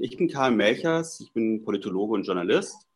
[0.00, 2.86] Ich bin Karl Melchers, ich bin Politologe und Journalist.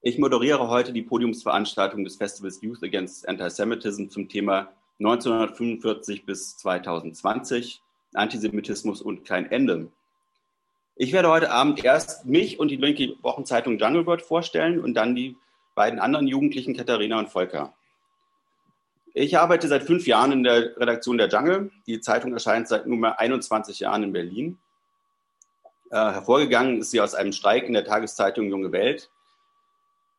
[0.00, 7.82] Ich moderiere heute die Podiumsveranstaltung des Festivals Youth Against Antisemitism zum Thema 1945 bis 2020,
[8.14, 9.92] Antisemitismus und kein Ende.
[10.96, 15.14] Ich werde heute Abend erst mich und die linke Wochenzeitung Jungle World vorstellen und dann
[15.14, 15.36] die
[15.74, 17.74] beiden anderen Jugendlichen Katharina und Volker.
[19.12, 21.70] Ich arbeite seit fünf Jahren in der Redaktion der Jungle.
[21.86, 24.58] Die Zeitung erscheint seit nunmehr 21 Jahren in Berlin.
[25.90, 29.10] Äh, hervorgegangen ist sie aus einem Streik in der Tageszeitung Junge Welt.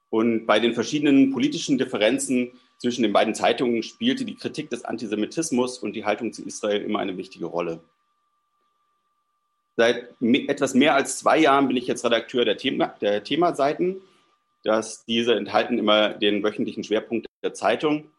[0.09, 5.79] Und bei den verschiedenen politischen Differenzen zwischen den beiden Zeitungen spielte die Kritik des Antisemitismus
[5.79, 7.79] und die Haltung zu Israel immer eine wichtige Rolle.
[9.77, 14.01] Seit etwas mehr als zwei Jahren bin ich jetzt Redakteur der, Thema, der Themaseiten.
[14.63, 18.11] Dass diese enthalten immer den wöchentlichen Schwerpunkt der Zeitung.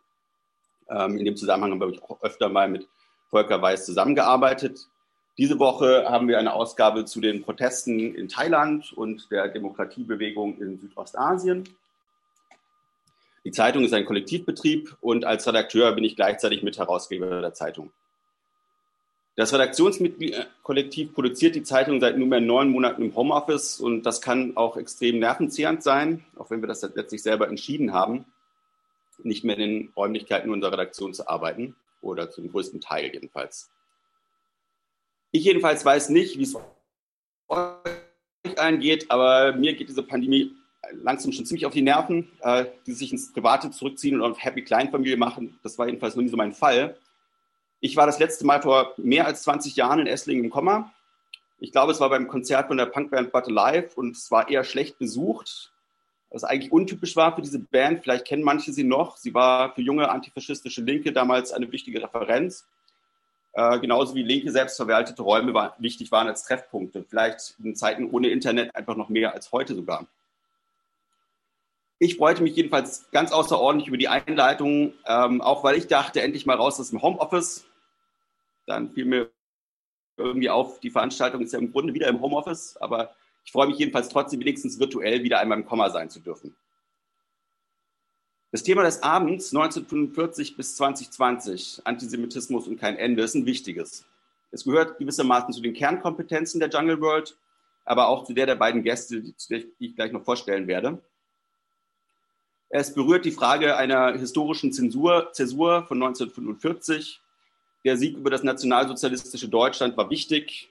[0.88, 2.88] Ähm, in dem Zusammenhang habe ich auch öfter mal mit
[3.28, 4.88] Volker Weiß zusammengearbeitet.
[5.38, 10.78] Diese Woche haben wir eine Ausgabe zu den Protesten in Thailand und der Demokratiebewegung in
[10.78, 11.68] Südostasien.
[13.44, 17.90] Die Zeitung ist ein Kollektivbetrieb und als Redakteur bin ich gleichzeitig Mitherausgeber der Zeitung.
[19.34, 24.76] Das Redaktionskollektiv produziert die Zeitung seit nunmehr neun Monaten im Homeoffice und das kann auch
[24.76, 28.26] extrem nervenzehrend sein, auch wenn wir das letztlich selber entschieden haben,
[29.22, 33.70] nicht mehr in den Räumlichkeiten unserer Redaktion zu arbeiten oder zum größten Teil jedenfalls.
[35.34, 36.54] Ich jedenfalls weiß nicht, wie es
[37.48, 40.54] euch eingeht, aber mir geht diese Pandemie
[40.92, 44.62] langsam schon ziemlich auf die Nerven, äh, die sich ins Private zurückziehen und auf Happy
[44.62, 45.58] Kleinfamilie machen.
[45.62, 46.98] Das war jedenfalls noch nie so mein Fall.
[47.80, 50.92] Ich war das letzte Mal vor mehr als 20 Jahren in Esslingen im Komma.
[51.58, 54.64] Ich glaube, es war beim Konzert von der Punkband But Alive und es war eher
[54.64, 55.72] schlecht besucht,
[56.28, 58.02] was eigentlich untypisch war für diese Band.
[58.02, 59.16] Vielleicht kennen manche sie noch.
[59.16, 62.66] Sie war für junge antifaschistische Linke damals eine wichtige Referenz
[63.54, 67.04] äh, genauso wie linke selbstverwaltete Räume war, wichtig waren als Treffpunkte.
[67.08, 70.06] Vielleicht in Zeiten ohne Internet einfach noch mehr als heute sogar.
[71.98, 76.46] Ich freute mich jedenfalls ganz außerordentlich über die Einleitung, ähm, auch weil ich dachte, endlich
[76.46, 77.64] mal raus aus dem Homeoffice.
[78.66, 79.30] Dann fiel mir
[80.16, 83.78] irgendwie auf, die Veranstaltung ist ja im Grunde wieder im Homeoffice, aber ich freue mich
[83.78, 86.56] jedenfalls trotzdem wenigstens virtuell wieder einmal im Komma sein zu dürfen.
[88.52, 94.04] Das Thema des Abends 1945 bis 2020, Antisemitismus und kein Ende, ist ein wichtiges.
[94.50, 97.34] Es gehört gewissermaßen zu den Kernkompetenzen der Jungle World,
[97.86, 101.00] aber auch zu der der beiden Gäste, die ich gleich noch vorstellen werde.
[102.68, 107.22] Es berührt die Frage einer historischen Zensur, Zäsur von 1945.
[107.86, 110.68] Der Sieg über das nationalsozialistische Deutschland war wichtig.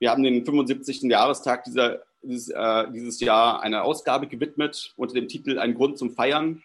[0.00, 1.02] Wir haben den 75.
[1.02, 6.10] Jahrestag dieser, dieses, äh, dieses Jahr einer Ausgabe gewidmet unter dem Titel Ein Grund zum
[6.10, 6.64] Feiern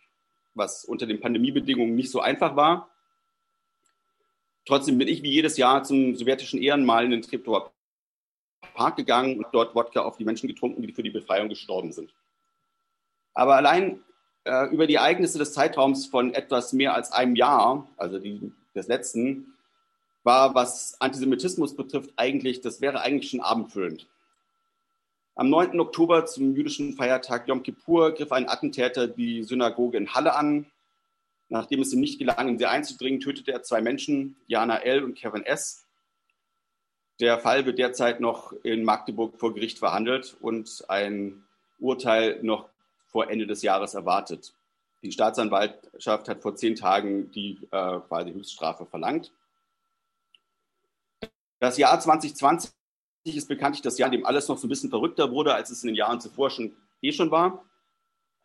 [0.54, 2.90] was unter den Pandemiebedingungen nicht so einfach war.
[4.66, 7.72] Trotzdem bin ich wie jedes Jahr zum sowjetischen Ehrenmal in den Treptower
[8.74, 12.14] Park gegangen und dort Wodka auf die Menschen getrunken, die für die Befreiung gestorben sind.
[13.34, 14.04] Aber allein
[14.44, 18.88] äh, über die Ereignisse des Zeitraums von etwas mehr als einem Jahr, also die, des
[18.88, 19.54] letzten,
[20.24, 24.08] war, was Antisemitismus betrifft, eigentlich, das wäre eigentlich schon abendfüllend.
[25.42, 25.80] Am 9.
[25.80, 30.70] Oktober zum jüdischen Feiertag Yom Kippur griff ein Attentäter die Synagoge in Halle an.
[31.50, 35.04] Nachdem es ihm nicht gelang, in sie einzudringen, tötete er zwei Menschen, Jana L.
[35.04, 35.88] und Kevin S.
[37.20, 41.44] Der Fall wird derzeit noch in Magdeburg vor Gericht verhandelt und ein
[41.80, 42.70] Urteil noch
[43.08, 44.54] vor Ende des Jahres erwartet.
[45.02, 49.32] Die Staatsanwaltschaft hat vor zehn Tagen die äh, quasi Höchststrafe verlangt.
[51.58, 52.70] Das Jahr 2020
[53.24, 55.84] ist bekanntlich das Jahr, in dem alles noch so ein bisschen verrückter wurde, als es
[55.84, 57.64] in den Jahren zuvor schon eh schon war.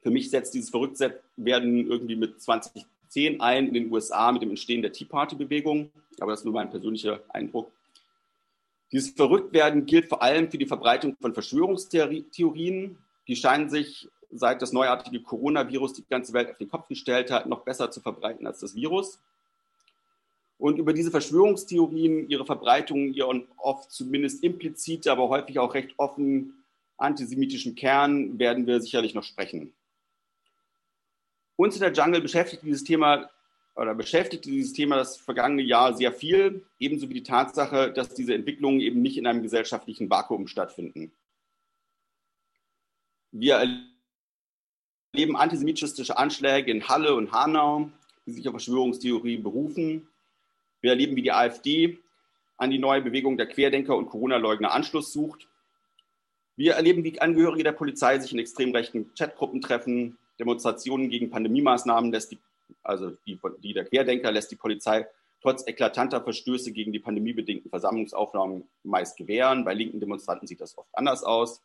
[0.01, 4.83] Für mich setzt dieses Verrücktwerden irgendwie mit 2010 ein in den USA mit dem Entstehen
[4.83, 5.91] der Tea Party-Bewegung.
[6.21, 7.73] Aber das ist nur mein persönlicher Eindruck.
[8.93, 12.99] Dieses Verrücktwerden gilt vor allem für die Verbreitung von Verschwörungstheorien.
[13.27, 17.47] Die scheinen sich, seit das neuartige Coronavirus die ganze Welt auf den Kopf gestellt hat,
[17.47, 19.19] noch besser zu verbreiten als das Virus.
[20.59, 26.65] Und über diese Verschwörungstheorien, ihre Verbreitung, ihren oft zumindest implizit, aber häufig auch recht offen
[26.99, 29.75] antisemitischen Kern werden wir sicherlich noch sprechen.
[31.57, 33.31] Uns in der Jungle beschäftigt dieses Thema
[33.75, 38.35] oder beschäftigte dieses Thema das vergangene Jahr sehr viel, ebenso wie die Tatsache, dass diese
[38.35, 41.13] Entwicklungen eben nicht in einem gesellschaftlichen Vakuum stattfinden.
[43.33, 43.57] Wir
[45.13, 47.91] erleben antisemitische Anschläge in Halle und Hanau,
[48.25, 50.09] die sich auf Verschwörungstheorien berufen.
[50.87, 51.99] Wir erleben, wie die AfD
[52.59, 55.49] an die neue Bewegung der Querdenker und Corona-Leugner Anschluss sucht.
[56.55, 60.17] Wir erleben, wie Angehörige der Polizei sich in extrem rechten Chatgruppen treffen.
[60.39, 62.39] Demonstrationen gegen Pandemiemaßnahmen lässt die,
[62.85, 65.09] also die, die der Querdenker lässt die Polizei
[65.43, 69.65] trotz eklatanter Verstöße gegen die pandemiebedingten Versammlungsaufnahmen meist gewähren.
[69.65, 71.63] Bei linken Demonstranten sieht das oft anders aus.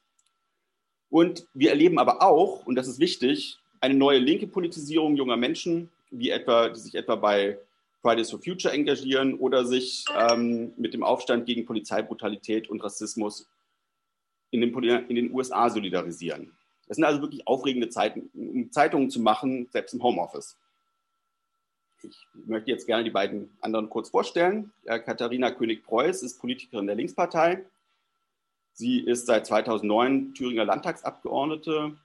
[1.11, 5.91] Und wir erleben aber auch, und das ist wichtig, eine neue linke Politisierung junger Menschen,
[6.09, 7.59] wie etwa, die sich etwa bei
[8.01, 13.47] Fridays for Future engagieren oder sich ähm, mit dem Aufstand gegen Polizeibrutalität und Rassismus
[14.49, 14.73] in den,
[15.07, 16.51] in den USA solidarisieren.
[16.87, 20.57] Das sind also wirklich aufregende Zeiten, um Zeitungen zu machen, selbst im Homeoffice.
[22.03, 22.17] Ich
[22.47, 24.73] möchte jetzt gerne die beiden anderen kurz vorstellen.
[24.85, 27.63] Katharina König-Preuß ist Politikerin der Linkspartei.
[28.73, 31.95] Sie ist seit 2009 Thüringer Landtagsabgeordnete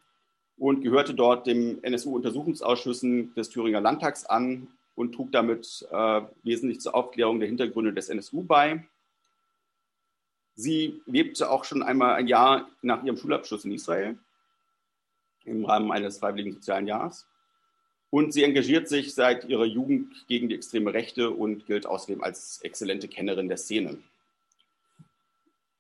[0.58, 6.94] und gehörte dort dem NSU-Untersuchungsausschüssen des Thüringer Landtags an und trug damit äh, wesentlich zur
[6.94, 8.84] Aufklärung der Hintergründe des NSU bei.
[10.54, 14.18] Sie lebte auch schon einmal ein Jahr nach ihrem Schulabschluss in Israel
[15.44, 17.26] im Rahmen eines freiwilligen sozialen Jahres.
[18.10, 22.60] Und sie engagiert sich seit ihrer Jugend gegen die extreme Rechte und gilt außerdem als
[22.62, 23.98] exzellente Kennerin der Szene.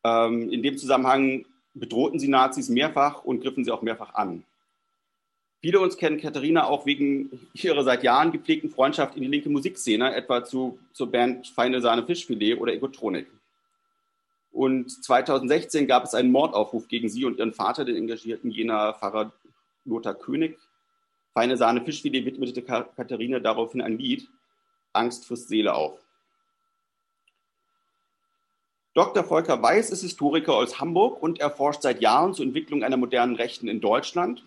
[0.04, 4.44] Ähm, in dem Zusammenhang bedrohten sie Nazis mehrfach und griffen sie auch mehrfach an.
[5.60, 10.14] Viele uns kennen Katharina auch wegen ihrer seit Jahren gepflegten Freundschaft in die linke Musikszene,
[10.14, 13.26] etwa zu, zur Band Feine Sahne Fischfilet oder Egotronik.
[14.52, 19.32] Und 2016 gab es einen Mordaufruf gegen sie und ihren Vater, den engagierten jener Pfarrer
[19.84, 20.58] Lothar König.
[21.32, 24.28] Feine Sahne Fischfilet widmete Katharina daraufhin ein Lied,
[24.92, 25.98] Angst frisst Seele auf.
[28.94, 29.24] Dr.
[29.24, 33.68] Volker Weiß ist Historiker aus Hamburg und erforscht seit Jahren zur Entwicklung einer modernen Rechten
[33.68, 34.42] in Deutschland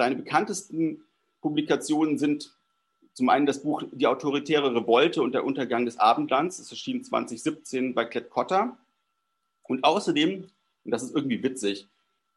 [0.00, 1.04] seine bekanntesten
[1.42, 2.54] Publikationen sind
[3.12, 6.56] zum einen das Buch Die autoritäre Revolte und der Untergang des Abendlands.
[6.56, 8.78] Das erschien 2017 bei Klett-Cotta.
[9.64, 10.48] Und außerdem,
[10.84, 11.86] und das ist irgendwie witzig,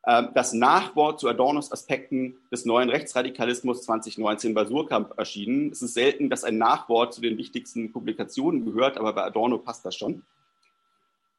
[0.06, 5.72] ähm, das Nachwort zu Adornos Aspekten des neuen Rechtsradikalismus 2019 bei Surkamp erschienen.
[5.72, 9.86] Es ist selten, dass ein Nachwort zu den wichtigsten Publikationen gehört, aber bei Adorno passt
[9.86, 10.24] das schon.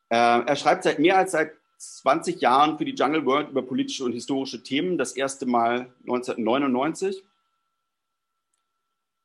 [0.09, 0.17] Äh,
[0.47, 1.53] er schreibt seit mehr als seit
[1.99, 7.23] 20 Jahren für die Jungle World über politische und historische Themen, das erste Mal 1999.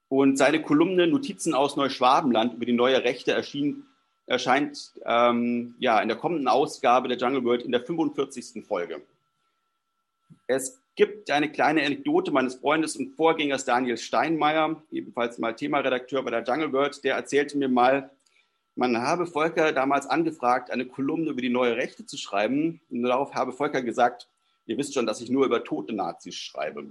[0.09, 3.85] Und seine Kolumne Notizen aus Neuschwabenland über die neue Rechte erschien,
[4.25, 8.65] erscheint ähm, ja, in der kommenden Ausgabe der Jungle World in der 45.
[8.65, 9.01] Folge.
[10.47, 16.31] Es gibt eine kleine Anekdote meines Freundes und Vorgängers Daniel Steinmeier, ebenfalls mal Themaredakteur bei
[16.31, 18.09] der Jungle World, der erzählte mir mal,
[18.79, 22.79] man habe Volker damals angefragt, eine Kolumne über die neue Rechte zu schreiben.
[22.89, 24.29] Und darauf habe Volker gesagt,
[24.67, 26.85] ihr wisst schon, dass ich nur über tote Nazis schreibe.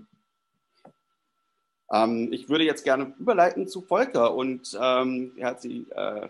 [1.90, 6.28] Ähm, ich würde jetzt gerne überleiten zu Volker und ähm, herzlich, äh,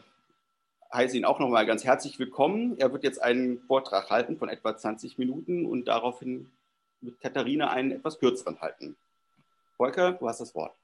[0.93, 2.79] heiße ihn auch nochmal ganz herzlich willkommen.
[2.79, 6.53] Er wird jetzt einen Vortrag halten von etwa 20 Minuten und daraufhin
[7.01, 8.97] wird Katharina einen etwas kürzeren halten.
[9.77, 10.78] Volker, du hast das Wort.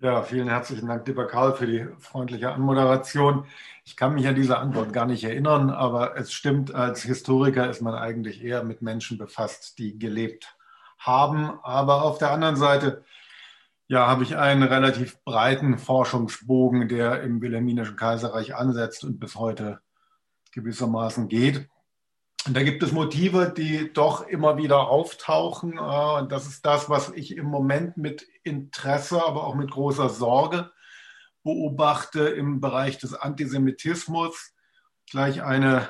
[0.00, 3.46] Ja, vielen herzlichen Dank, lieber Karl, für die freundliche Anmoderation.
[3.84, 7.80] Ich kann mich an diese Antwort gar nicht erinnern, aber es stimmt, als Historiker ist
[7.80, 10.56] man eigentlich eher mit Menschen befasst, die gelebt
[10.98, 11.58] haben.
[11.62, 13.04] Aber auf der anderen Seite
[13.86, 19.80] ja, habe ich einen relativ breiten Forschungsbogen, der im Wilhelminischen Kaiserreich ansetzt und bis heute
[20.52, 21.68] gewissermaßen geht.
[22.46, 25.78] Und da gibt es Motive, die doch immer wieder auftauchen.
[25.78, 30.10] Äh, und das ist das, was ich im Moment mit Interesse, aber auch mit großer
[30.10, 30.70] Sorge
[31.42, 34.52] beobachte im Bereich des Antisemitismus.
[35.10, 35.88] Gleich eine,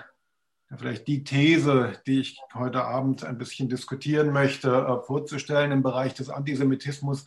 [0.76, 5.72] vielleicht die These, die ich heute Abend ein bisschen diskutieren möchte, äh, vorzustellen.
[5.72, 7.26] Im Bereich des Antisemitismus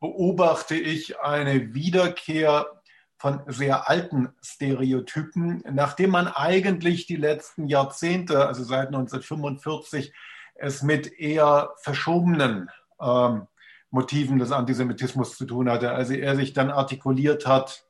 [0.00, 2.77] beobachte ich eine Wiederkehr
[3.18, 10.12] von sehr alten Stereotypen, nachdem man eigentlich die letzten Jahrzehnte, also seit 1945,
[10.54, 12.70] es mit eher verschobenen
[13.00, 13.48] ähm,
[13.90, 15.92] Motiven des Antisemitismus zu tun hatte.
[15.92, 17.84] Also er sich dann artikuliert hat,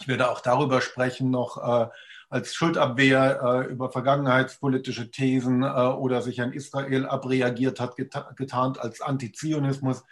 [0.00, 1.88] ich werde auch darüber sprechen, noch äh,
[2.28, 8.80] als Schuldabwehr äh, über vergangenheitspolitische Thesen äh, oder sich an Israel abreagiert hat, geta getarnt
[8.80, 10.04] als Antizionismus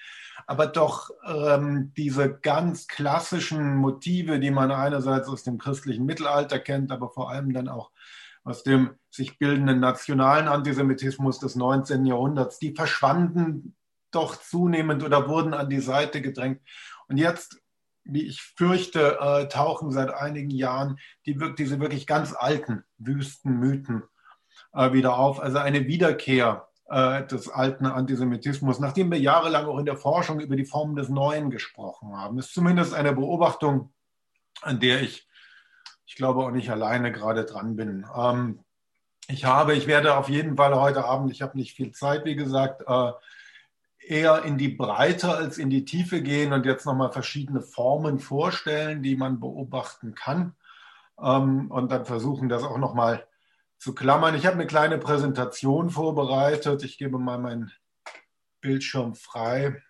[0.46, 6.92] aber doch ähm, diese ganz klassischen Motive, die man einerseits aus dem christlichen Mittelalter kennt,
[6.92, 7.90] aber vor allem dann auch
[8.42, 12.04] aus dem sich bildenden nationalen Antisemitismus des 19.
[12.04, 13.74] Jahrhunderts, die verschwanden
[14.10, 16.60] doch zunehmend oder wurden an die Seite gedrängt.
[17.08, 17.58] Und jetzt,
[18.04, 24.02] wie ich fürchte, äh, tauchen seit einigen Jahren die, diese wirklich ganz alten Wüstenmythen
[24.74, 25.40] äh, wieder auf.
[25.40, 30.56] Also eine Wiederkehr äh, des alten Antisemitismus, nachdem wir jahrelang auch in der Forschung über
[30.56, 32.36] die Formen des Neuen gesprochen haben.
[32.36, 33.92] Das ist zumindest eine Beobachtung,
[34.60, 35.26] an der ich,
[36.06, 38.06] ich glaube, auch nicht alleine gerade dran bin.
[38.16, 38.60] Ähm,
[39.28, 42.36] ich habe, ich werde auf jeden Fall heute Abend, ich habe nicht viel Zeit, wie
[42.36, 43.12] gesagt, äh,
[44.06, 49.02] eher in die Breite als in die Tiefe gehen und jetzt nochmal verschiedene Formen vorstellen,
[49.02, 50.54] die man beobachten kann.
[51.20, 53.26] Ähm, und dann versuchen, das auch nochmal
[53.78, 54.34] zu klammern.
[54.34, 56.84] Ich habe eine kleine Präsentation vorbereitet.
[56.84, 57.72] Ich gebe mal meinen
[58.60, 59.82] Bildschirm frei.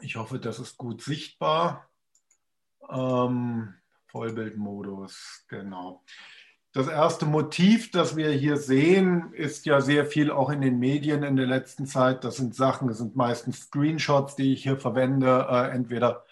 [0.00, 1.88] Ich hoffe, das ist gut sichtbar.
[2.90, 3.74] Ähm,
[4.08, 6.02] Vollbildmodus, genau.
[6.76, 11.22] Das erste Motiv, das wir hier sehen, ist ja sehr viel auch in den Medien
[11.22, 12.22] in der letzten Zeit.
[12.22, 15.46] Das sind Sachen, das sind meistens Screenshots, die ich hier verwende.
[15.50, 16.26] Äh, entweder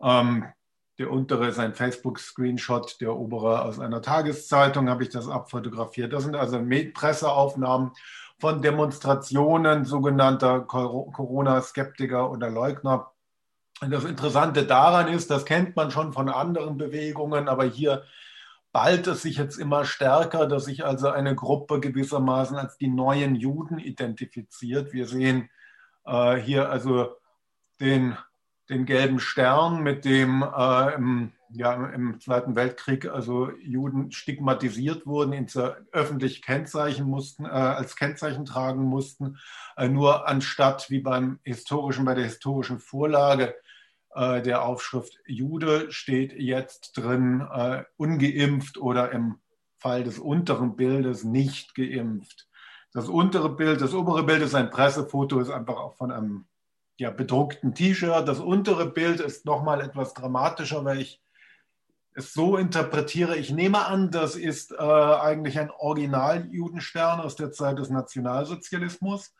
[0.00, 0.44] ähm,
[1.00, 6.12] der untere ist ein Facebook-Screenshot, der obere aus einer Tageszeitung habe ich das abfotografiert.
[6.12, 7.90] Das sind also Presseaufnahmen
[8.38, 13.10] von Demonstrationen sogenannter Corona-Skeptiker oder Leugner.
[13.80, 18.04] Und das Interessante daran ist, das kennt man schon von anderen Bewegungen, aber hier
[18.72, 23.34] ballt es sich jetzt immer stärker, dass sich also eine Gruppe gewissermaßen als die neuen
[23.34, 24.92] Juden identifiziert.
[24.92, 25.50] Wir sehen
[26.04, 27.16] äh, hier also
[27.80, 28.16] den,
[28.68, 35.32] den gelben Stern, mit dem äh, im, ja, im Zweiten Weltkrieg also Juden stigmatisiert wurden,
[35.32, 35.48] ihn
[35.90, 39.38] öffentlich kennzeichnen mussten, äh, als Kennzeichen tragen mussten.
[39.76, 43.54] Äh, nur anstatt wie beim historischen, bei der historischen Vorlage
[44.14, 49.38] der Aufschrift Jude steht jetzt drin äh, ungeimpft oder im
[49.78, 52.48] Fall des unteren Bildes nicht geimpft.
[52.92, 56.46] Das untere Bild, das obere Bild ist ein Pressefoto, ist einfach auch von einem
[56.98, 58.26] ja, bedruckten T-Shirt.
[58.26, 61.22] Das untere Bild ist nochmal etwas dramatischer, weil ich
[62.14, 63.36] es so interpretiere.
[63.36, 69.34] Ich nehme an, das ist äh, eigentlich ein Original-Judenstern aus der Zeit des Nationalsozialismus,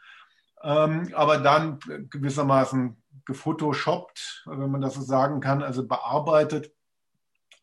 [0.63, 1.79] ähm, aber dann
[2.11, 6.73] gewissermaßen gefotoshoppt, wenn man das so sagen kann, also bearbeitet.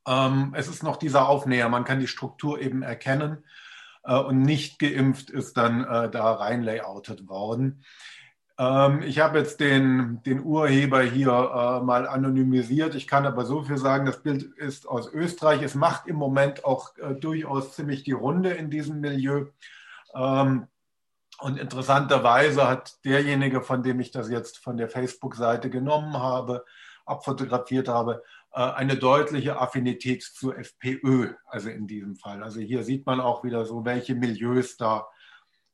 [0.08, 3.44] Ähm, es ist noch dieser Aufnäher, man kann die Struktur eben erkennen
[4.04, 7.84] äh, und nicht geimpft ist dann äh, da rein layoutet worden.
[8.58, 12.96] Ähm, ich habe jetzt den, den Urheber hier äh, mal anonymisiert.
[12.96, 15.62] Ich kann aber so viel sagen, das Bild ist aus Österreich.
[15.62, 19.48] Es macht im Moment auch äh, durchaus ziemlich die Runde in diesem Milieu.
[20.16, 20.68] Ähm,
[21.40, 26.66] und interessanterweise hat derjenige, von dem ich das jetzt von der Facebook-Seite genommen habe,
[27.06, 32.42] abfotografiert habe, äh, eine deutliche Affinität zur FPÖ, also in diesem Fall.
[32.44, 35.08] Also hier sieht man auch wieder so, welche Milieus da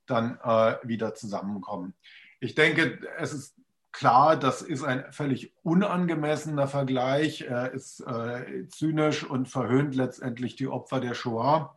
[0.06, 1.94] dann äh, wieder zusammenkommen.
[2.42, 3.56] Ich denke, es ist
[3.94, 7.42] klar, das ist ein völlig unangemessener Vergleich.
[7.42, 11.76] Er ist äh, zynisch und verhöhnt letztendlich die Opfer der Shoah.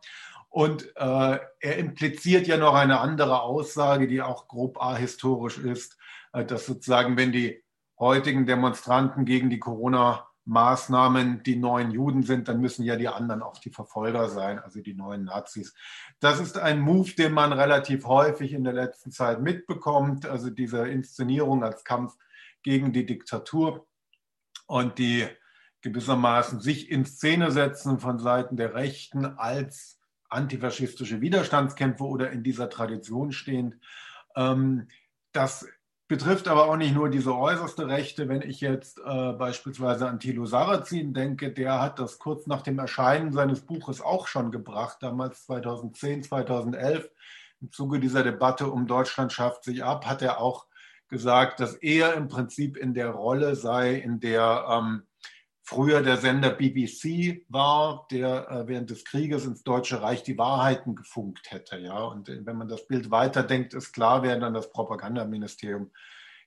[0.49, 5.97] Und äh, er impliziert ja noch eine andere Aussage, die auch grob ahistorisch ist,
[6.33, 7.63] äh, dass sozusagen, wenn die
[7.99, 13.57] heutigen Demonstranten gegen die Corona-Maßnahmen die neuen Juden sind, dann müssen ja die anderen auch
[13.57, 15.73] die Verfolger sein, also die neuen Nazis.
[16.19, 20.87] Das ist ein Move, den man relativ häufig in der letzten Zeit mitbekommt, also diese
[20.87, 22.15] Inszenierung als Kampf
[22.63, 23.87] gegen die Diktatur
[24.67, 25.27] und die
[25.81, 29.96] gewissermaßen sich in Szene setzen von Seiten der Rechten als
[30.29, 33.75] antifaschistische Widerstandskämpfe oder in dieser Tradition stehend.
[34.35, 34.87] Ähm,
[35.31, 35.67] das
[36.07, 38.29] betrifft aber auch nicht nur diese äußerste Rechte.
[38.29, 42.79] Wenn ich jetzt äh, beispielsweise an Thilo Sarrazin denke, der hat das kurz nach dem
[42.79, 47.09] Erscheinen seines Buches auch schon gebracht, damals 2010, 2011.
[47.59, 50.67] Im Zuge dieser Debatte um Deutschland schafft sich ab, hat er auch
[51.09, 55.03] gesagt, dass er im Prinzip in der Rolle sei, in der ähm,
[55.67, 60.95] früher der Sender BBC war, der äh, während des Krieges ins Deutsche Reich die Wahrheiten
[60.95, 61.77] gefunkt hätte.
[61.77, 62.05] Ja?
[62.05, 65.91] Und äh, wenn man das Bild weiterdenkt, ist klar, wer dann das Propagandaministerium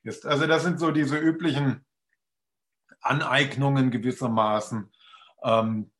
[0.01, 0.25] ist.
[0.25, 1.85] Also das sind so diese üblichen
[2.99, 4.91] Aneignungen gewissermaßen,
[5.43, 5.91] ähm,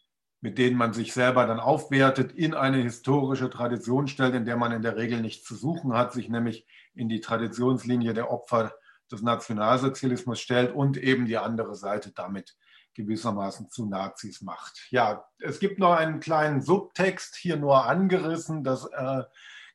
[0.42, 4.72] mit denen man sich selber dann aufwertet, in eine historische Tradition stellt, in der man
[4.72, 8.74] in der Regel nichts zu suchen hat, sich nämlich in die Traditionslinie der Opfer
[9.12, 12.56] des Nationalsozialismus stellt und eben die andere Seite damit
[12.94, 14.88] gewissermaßen zu Nazis macht.
[14.90, 19.24] Ja, es gibt noch einen kleinen Subtext hier nur angerissen, dass äh,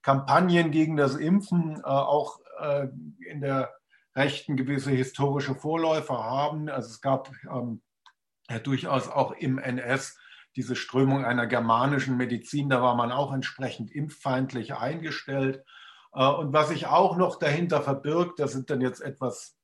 [0.03, 2.89] Kampagnen gegen das Impfen äh, auch äh,
[3.29, 3.75] in der
[4.15, 6.69] Rechten gewisse historische Vorläufer haben.
[6.69, 7.83] Also es gab ähm,
[8.49, 10.19] ja, durchaus auch im NS
[10.57, 15.63] diese Strömung einer germanischen Medizin, da war man auch entsprechend impffeindlich eingestellt.
[16.15, 19.57] Äh, und was sich auch noch dahinter verbirgt, das sind dann jetzt etwas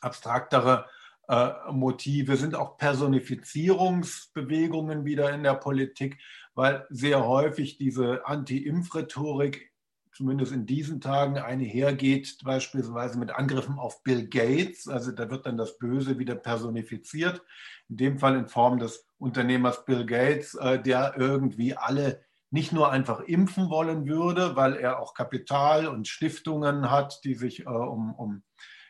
[0.00, 0.88] abstraktere
[1.28, 6.20] äh, Motive, sind auch Personifizierungsbewegungen wieder in der Politik,
[6.54, 9.74] weil sehr häufig diese Anti-Impf-Rhetorik
[10.14, 14.88] zumindest in diesen Tagen einhergeht, beispielsweise mit Angriffen auf Bill Gates.
[14.88, 17.42] Also da wird dann das Böse wieder personifiziert,
[17.88, 22.92] in dem Fall in Form des Unternehmers Bill Gates, äh, der irgendwie alle nicht nur
[22.92, 28.14] einfach impfen wollen würde, weil er auch Kapital und Stiftungen hat, die sich äh, um,
[28.14, 28.42] um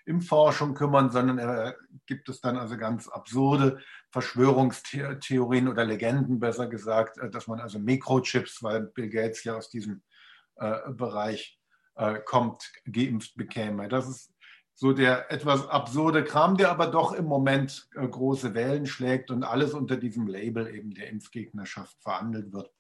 [0.07, 3.79] Impfforschung kümmern, sondern er gibt es dann also ganz absurde
[4.11, 9.71] Verschwörungstheorien oder Legenden, besser gesagt, äh, dass man also Mikrochips, weil Bill Gates ja aus
[9.71, 10.03] diesem
[10.57, 11.59] äh, Bereich
[11.97, 13.89] äh, kommt, geimpft bekäme.
[13.89, 14.35] Das ist
[14.75, 19.45] so der etwas absurde Kram, der aber doch im Moment äh, große Wellen schlägt und
[19.45, 22.74] alles unter diesem Label eben der Impfgegnerschaft verhandelt wird.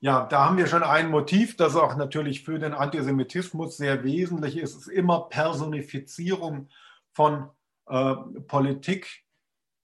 [0.00, 4.56] Ja, da haben wir schon ein Motiv, das auch natürlich für den Antisemitismus sehr wesentlich
[4.56, 4.76] ist.
[4.76, 6.68] Es ist immer Personifizierung
[7.12, 7.50] von
[7.88, 8.14] äh,
[8.46, 9.24] Politik.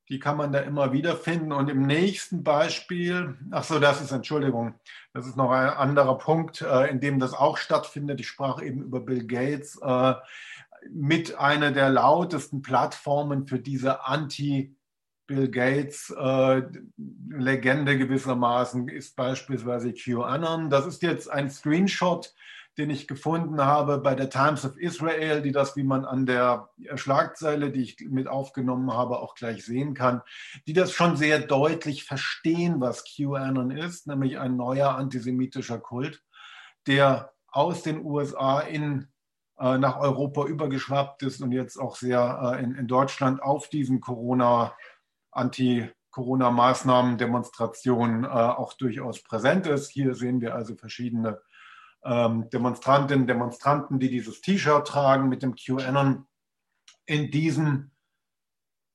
[0.09, 1.51] Die kann man da immer wieder finden.
[1.51, 4.75] Und im nächsten Beispiel, ach so, das ist, Entschuldigung,
[5.15, 8.21] das ist noch ein anderer Punkt, äh, in dem das auch stattfindet.
[8.21, 9.81] Ich sprach eben über Bill Gates.
[9.83, 10.15] Äh,
[10.93, 14.77] mit einer der lautesten Plattformen für diese Anti-
[15.27, 16.63] Bill Gates äh,
[16.97, 20.71] Legende gewissermaßen ist beispielsweise QAnon.
[20.71, 22.35] Das ist jetzt ein Screenshot,
[22.77, 26.69] den ich gefunden habe bei der Times of Israel, die das, wie man an der
[26.97, 30.23] Schlagzeile, die ich mit aufgenommen habe, auch gleich sehen kann,
[30.67, 36.23] die das schon sehr deutlich verstehen, was QAnon ist, nämlich ein neuer antisemitischer Kult,
[36.87, 39.09] der aus den USA in
[39.59, 44.01] äh, nach Europa übergeschwappt ist und jetzt auch sehr äh, in, in, Deutschland auf diesen
[44.01, 44.75] Corona,
[45.35, 49.91] Anti-Corona-Maßnahmen, Demonstrationen äh, auch durchaus präsent ist.
[49.91, 51.41] Hier sehen wir also verschiedene
[52.05, 56.27] ähm, Demonstrantinnen, Demonstranten, die dieses T-Shirt tragen mit dem QAnon
[57.07, 57.91] in diesem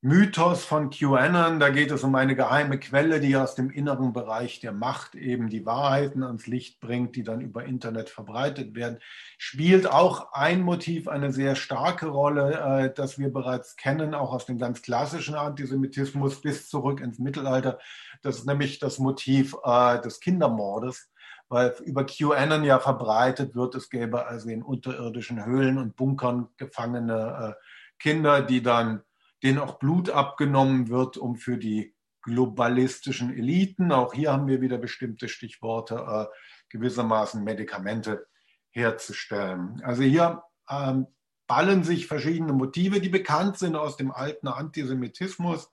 [0.01, 4.61] Mythos von QAnon, da geht es um eine geheime Quelle, die aus dem inneren Bereich
[4.61, 8.99] der Macht eben die Wahrheiten ans Licht bringt, die dann über Internet verbreitet werden,
[9.37, 14.45] spielt auch ein Motiv eine sehr starke Rolle, äh, das wir bereits kennen, auch aus
[14.45, 17.77] dem ganz klassischen Antisemitismus bis zurück ins Mittelalter.
[18.21, 21.11] Das ist nämlich das Motiv äh, des Kindermordes,
[21.49, 27.57] weil über QAnon ja verbreitet wird, es gäbe also in unterirdischen Höhlen und Bunkern gefangene
[27.57, 27.63] äh,
[28.01, 29.01] Kinder, die dann
[29.43, 34.77] denen auch Blut abgenommen wird, um für die globalistischen Eliten, auch hier haben wir wieder
[34.77, 36.25] bestimmte Stichworte, äh,
[36.69, 38.27] gewissermaßen Medikamente
[38.71, 39.81] herzustellen.
[39.83, 41.07] Also hier ähm,
[41.47, 45.71] ballen sich verschiedene Motive, die bekannt sind aus dem alten Antisemitismus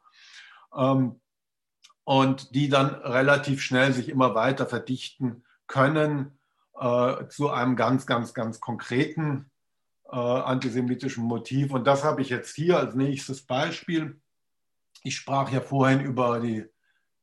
[0.74, 1.20] ähm,
[2.04, 6.38] und die dann relativ schnell sich immer weiter verdichten können
[6.78, 9.50] äh, zu einem ganz, ganz, ganz konkreten
[10.10, 11.72] äh, antisemitischen Motiv.
[11.72, 14.20] Und das habe ich jetzt hier als nächstes Beispiel.
[15.02, 16.64] Ich sprach ja vorhin über die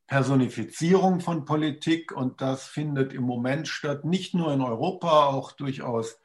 [0.07, 6.19] Personifizierung von Politik und das findet im Moment statt, nicht nur in Europa, auch durchaus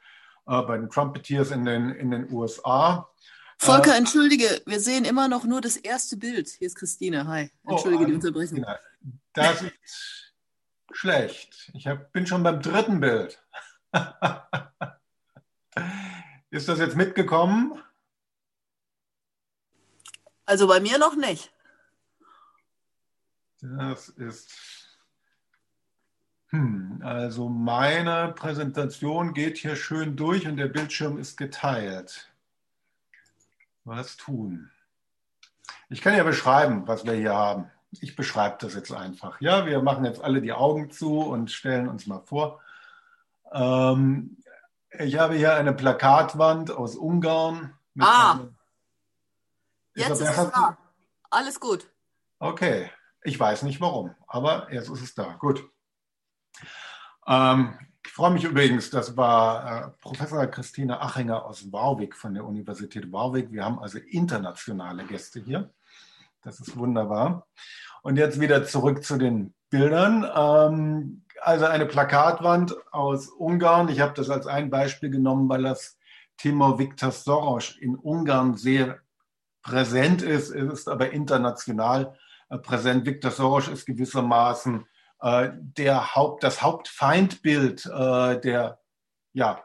[0.47, 3.09] äh, bei den Trumpeteers in den, in den USA.
[3.57, 6.49] Volker, äh, entschuldige, wir sehen immer noch nur das erste Bild.
[6.49, 7.27] Hier ist Christine.
[7.27, 7.49] Hi.
[7.63, 8.65] Oh, entschuldige oh, die Unterbrechung.
[9.33, 10.33] Das ist
[10.91, 11.71] schlecht.
[11.73, 13.41] Ich hab, bin schon beim dritten Bild.
[16.51, 17.81] Ist das jetzt mitgekommen?
[20.45, 21.51] Also bei mir noch nicht.
[23.61, 24.51] Das ist.
[26.47, 32.31] Hm, also meine Präsentation geht hier schön durch und der Bildschirm ist geteilt.
[33.83, 34.71] Was tun?
[35.89, 37.69] Ich kann ja beschreiben, was wir hier haben.
[38.01, 39.39] Ich beschreibe das jetzt einfach.
[39.41, 42.61] Ja, wir machen jetzt alle die Augen zu und stellen uns mal vor.
[43.51, 44.37] Ähm,
[44.97, 47.73] ich habe hier eine Plakatwand aus Ungarn.
[47.99, 48.39] ah,
[49.95, 50.77] jetzt ist, ist es da.
[51.29, 51.89] Alles gut.
[52.39, 52.89] Okay,
[53.23, 55.33] ich weiß nicht warum, aber jetzt ist es da.
[55.33, 55.69] Gut.
[57.27, 62.45] Ähm, ich freue mich übrigens, das war äh, Professor Christine Achinger aus Warwick von der
[62.45, 63.51] Universität Warwick.
[63.51, 65.71] Wir haben also internationale Gäste hier.
[66.41, 67.47] Das ist wunderbar.
[68.01, 70.25] Und jetzt wieder zurück zu den Bildern.
[70.33, 73.89] Ähm, also eine Plakatwand aus Ungarn.
[73.89, 75.97] Ich habe das als ein Beispiel genommen, weil das
[76.37, 78.99] Thema Viktor Soros in Ungarn sehr
[79.61, 80.51] präsent ist.
[80.51, 82.17] Es ist aber international
[82.49, 83.05] äh, präsent.
[83.05, 84.85] Viktor Soros ist gewissermaßen
[85.21, 88.79] äh, der Haupt, das Hauptfeindbild äh, der
[89.33, 89.63] ja,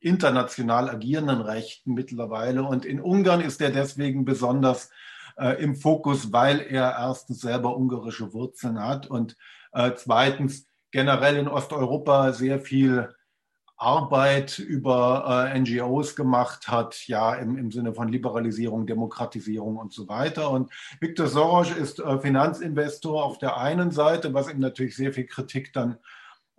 [0.00, 2.64] international agierenden Rechten mittlerweile.
[2.64, 4.90] Und in Ungarn ist er deswegen besonders
[5.36, 9.36] äh, im Fokus, weil er erstens selber ungarische Wurzeln hat und
[9.72, 13.12] äh, zweitens generell in Osteuropa sehr viel
[13.76, 20.08] Arbeit über äh, NGOs gemacht hat, ja, im, im Sinne von Liberalisierung, Demokratisierung und so
[20.08, 20.50] weiter.
[20.50, 25.26] Und Viktor Soros ist äh, Finanzinvestor auf der einen Seite, was ihm natürlich sehr viel
[25.26, 25.98] Kritik dann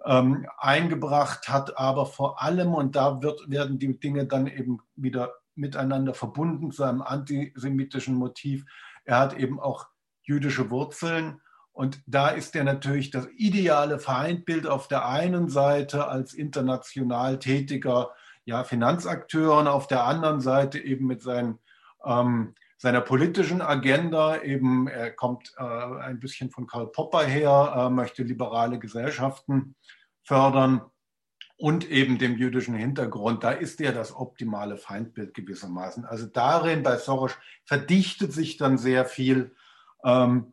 [0.04, 5.34] ähm, eingebracht hat, aber vor allem, und da wird, werden die Dinge dann eben wieder
[5.56, 8.66] miteinander verbunden zu einem antisemitischen Motiv,
[9.06, 9.88] er hat eben auch
[10.24, 11.40] jüdische Wurzeln
[11.74, 18.12] und da ist er natürlich das ideale Feindbild auf der einen Seite als international tätiger
[18.46, 21.58] ja, Finanzakteuren, auf der anderen Seite eben mit seinen,
[22.06, 24.42] ähm, seiner politischen Agenda.
[24.44, 29.76] Eben, er kommt äh, ein bisschen von Karl Popper her, äh, möchte liberale Gesellschaften
[30.24, 30.82] fördern
[31.58, 33.44] und eben dem jüdischen Hintergrund.
[33.44, 36.06] Da ist er das optimale Feindbild gewissermaßen.
[36.06, 39.56] Also darin bei Soros verdichtet sich dann sehr viel.
[40.04, 40.53] Ähm,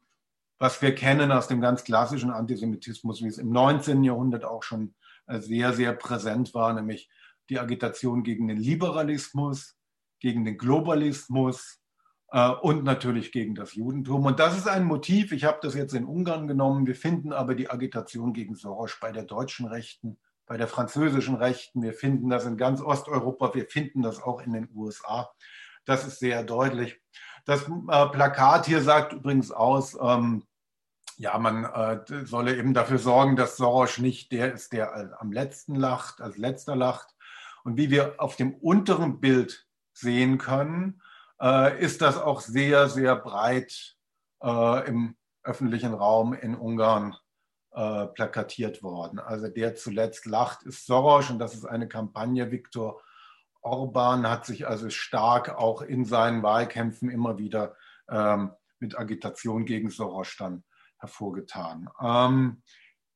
[0.60, 4.04] was wir kennen aus dem ganz klassischen Antisemitismus, wie es im 19.
[4.04, 4.94] Jahrhundert auch schon
[5.26, 7.08] äh, sehr, sehr präsent war, nämlich
[7.48, 9.78] die Agitation gegen den Liberalismus,
[10.20, 11.80] gegen den Globalismus
[12.30, 14.26] äh, und natürlich gegen das Judentum.
[14.26, 17.54] Und das ist ein Motiv, ich habe das jetzt in Ungarn genommen, wir finden aber
[17.54, 22.44] die Agitation gegen Soros bei der deutschen Rechten, bei der französischen Rechten, wir finden das
[22.44, 25.30] in ganz Osteuropa, wir finden das auch in den USA.
[25.86, 27.00] Das ist sehr deutlich.
[27.46, 30.44] Das äh, Plakat hier sagt übrigens aus, ähm,
[31.20, 35.74] ja, man äh, solle eben dafür sorgen, dass Soros nicht der ist, der am letzten
[35.74, 37.14] lacht, als letzter lacht.
[37.62, 41.02] Und wie wir auf dem unteren Bild sehen können,
[41.38, 43.98] äh, ist das auch sehr, sehr breit
[44.42, 47.14] äh, im öffentlichen Raum in Ungarn
[47.72, 49.18] äh, plakatiert worden.
[49.18, 52.50] Also der zuletzt lacht, ist Soros und das ist eine Kampagne.
[52.50, 53.02] Viktor
[53.60, 57.76] Orban hat sich also stark auch in seinen Wahlkämpfen immer wieder
[58.08, 60.64] ähm, mit Agitation gegen Soros dann
[61.00, 61.88] hervorgetan.
[62.00, 62.62] Ähm,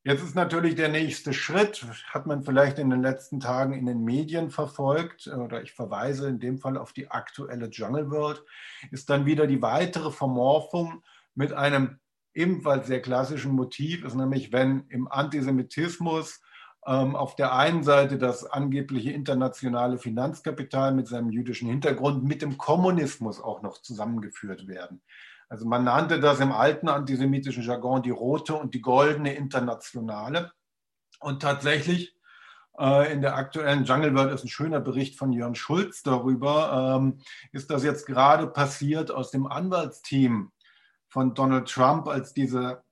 [0.03, 4.03] jetzt ist natürlich der nächste Schritt, hat man vielleicht in den letzten Tagen in den
[4.05, 8.43] Medien verfolgt, oder ich verweise in dem Fall auf die aktuelle Jungle World,
[8.91, 11.03] ist dann wieder die weitere Vermorphung
[11.35, 12.01] mit einem
[12.35, 16.41] ebenfalls sehr klassischen Motiv, ist nämlich, wenn im Antisemitismus
[16.87, 22.59] ähm, auf der einen Seite das angebliche internationale Finanzkapital mit seinem jüdischen Hintergrund mit dem
[22.59, 25.03] Kommunismus auch noch zusammengeführt werden.
[25.55, 30.51] Also man nannte das im alten antisemitischen Jargon die rote und die goldene Internationale.
[31.21, 32.17] Und tatsächlich
[32.77, 37.21] äh, in der aktuellen Jungle World ist ein schöner Bericht von Jörn Schulz darüber, ähm,
[37.53, 40.51] ist das jetzt gerade passiert aus dem Anwaltsteam
[41.07, 42.83] von Donald Trump, als diese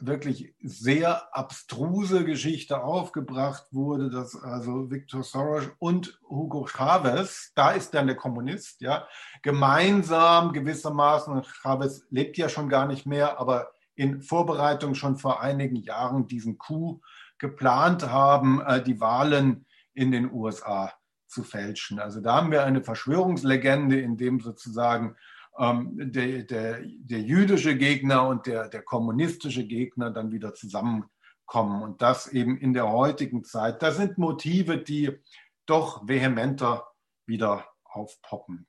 [0.00, 7.94] wirklich sehr abstruse Geschichte aufgebracht wurde, dass also Victor Soros und Hugo Chavez, da ist
[7.94, 9.06] dann der Kommunist, ja,
[9.42, 15.76] gemeinsam gewissermaßen, Chavez lebt ja schon gar nicht mehr, aber in Vorbereitung schon vor einigen
[15.76, 17.02] Jahren diesen Coup
[17.38, 20.92] geplant haben, äh, die Wahlen in den USA
[21.26, 21.98] zu fälschen.
[21.98, 25.16] Also da haben wir eine Verschwörungslegende, in dem sozusagen
[25.58, 31.82] ähm, der, der, der jüdische Gegner und der, der kommunistische Gegner dann wieder zusammenkommen.
[31.82, 33.82] Und das eben in der heutigen Zeit.
[33.82, 35.18] Das sind Motive, die
[35.66, 36.86] doch vehementer
[37.26, 38.66] wieder aufpoppen.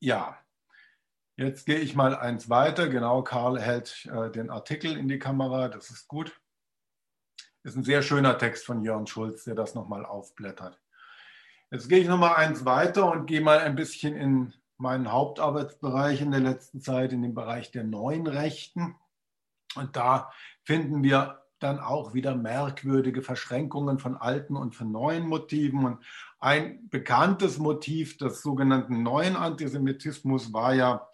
[0.00, 0.38] Ja,
[1.36, 2.88] jetzt gehe ich mal eins weiter.
[2.88, 5.68] Genau, Karl hält äh, den Artikel in die Kamera.
[5.68, 6.40] Das ist gut.
[7.62, 10.80] Ist ein sehr schöner Text von Jörn Schulz, der das nochmal aufblättert.
[11.70, 14.52] Jetzt gehe ich nochmal eins weiter und gehe mal ein bisschen in
[14.82, 18.96] meinen Hauptarbeitsbereich in der letzten Zeit, in dem Bereich der neuen Rechten.
[19.76, 20.30] Und da
[20.64, 25.84] finden wir dann auch wieder merkwürdige Verschränkungen von alten und von neuen Motiven.
[25.84, 26.04] Und
[26.40, 31.08] ein bekanntes Motiv des sogenannten neuen Antisemitismus war ja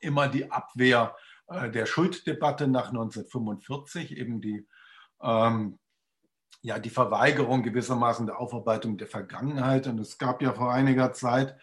[0.00, 4.66] immer die Abwehr äh, der Schulddebatte nach 1945, eben die,
[5.22, 5.78] ähm,
[6.62, 9.86] ja, die Verweigerung gewissermaßen der Aufarbeitung der Vergangenheit.
[9.86, 11.56] Und es gab ja vor einiger Zeit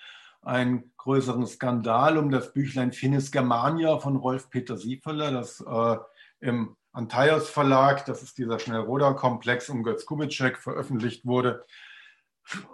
[0.45, 5.97] einen größeren Skandal um das Büchlein Finis Germania von Rolf-Peter Siefeler, das äh,
[6.39, 11.65] im Antaios Verlag, das ist dieser Schnellroder-Komplex um Götz Kubitschek, veröffentlicht wurde.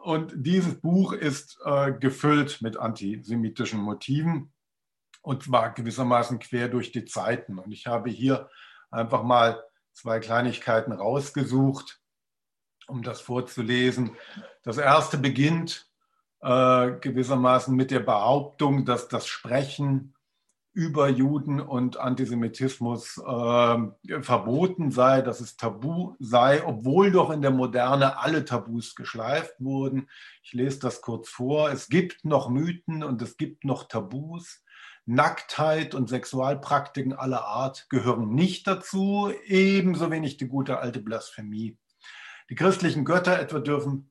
[0.03, 4.51] Und dieses Buch ist äh, gefüllt mit antisemitischen Motiven
[5.21, 7.57] und zwar gewissermaßen quer durch die Zeiten.
[7.57, 8.49] Und ich habe hier
[8.89, 12.01] einfach mal zwei Kleinigkeiten rausgesucht,
[12.87, 14.17] um das vorzulesen.
[14.63, 15.90] Das erste beginnt
[16.41, 20.13] äh, gewissermaßen mit der Behauptung, dass das Sprechen
[20.73, 27.51] über Juden und Antisemitismus äh, verboten sei, dass es tabu sei, obwohl doch in der
[27.51, 30.07] Moderne alle Tabus geschleift wurden.
[30.43, 31.71] Ich lese das kurz vor.
[31.71, 34.63] Es gibt noch Mythen und es gibt noch Tabus.
[35.05, 41.77] Nacktheit und Sexualpraktiken aller Art gehören nicht dazu, ebenso wenig die gute alte Blasphemie.
[42.49, 44.10] Die christlichen Götter etwa dürfen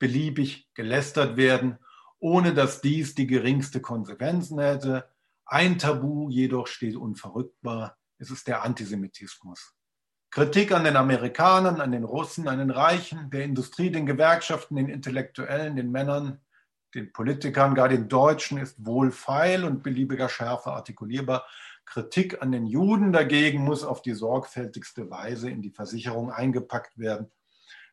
[0.00, 1.78] beliebig gelästert werden,
[2.18, 5.08] ohne dass dies die geringste Konsequenzen hätte.
[5.46, 7.96] Ein Tabu jedoch steht unverrückbar.
[8.18, 9.74] Es ist der Antisemitismus.
[10.30, 14.88] Kritik an den Amerikanern, an den Russen, an den Reichen, der Industrie, den Gewerkschaften, den
[14.88, 16.40] Intellektuellen, den Männern,
[16.94, 21.46] den Politikern, gar den Deutschen ist wohlfeil und beliebiger Schärfe artikulierbar.
[21.84, 27.30] Kritik an den Juden dagegen muss auf die sorgfältigste Weise in die Versicherung eingepackt werden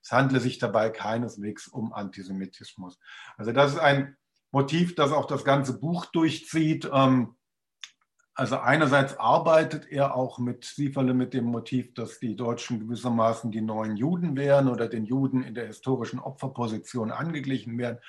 [0.07, 2.97] Es handle sich dabei keineswegs um Antisemitismus.
[3.35, 4.15] Also das ist ein
[4.51, 6.89] Motiv, das auch das ganze Buch durchzieht.
[6.93, 7.35] Ähm,
[8.33, 13.59] also einerseits arbeitet er auch mit Sieferle mit dem Motiv, dass die Deutschen gewissermaßen die
[13.59, 17.99] neuen Juden wären oder den Juden in der historischen Opferposition angeglichen werden.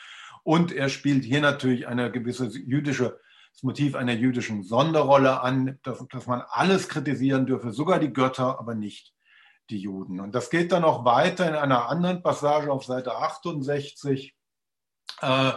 [0.45, 3.19] Und er spielt hier natürlich eine gewisse jüdische,
[3.53, 8.61] das Motiv einer jüdischen Sonderrolle an, dass, dass man alles kritisieren dürfe, sogar die Götter,
[8.61, 9.18] aber nicht
[9.71, 10.21] die Juden.
[10.21, 14.35] Und das geht dann auch weiter in einer anderen Passage auf Seite 68.
[15.21, 15.53] Äh,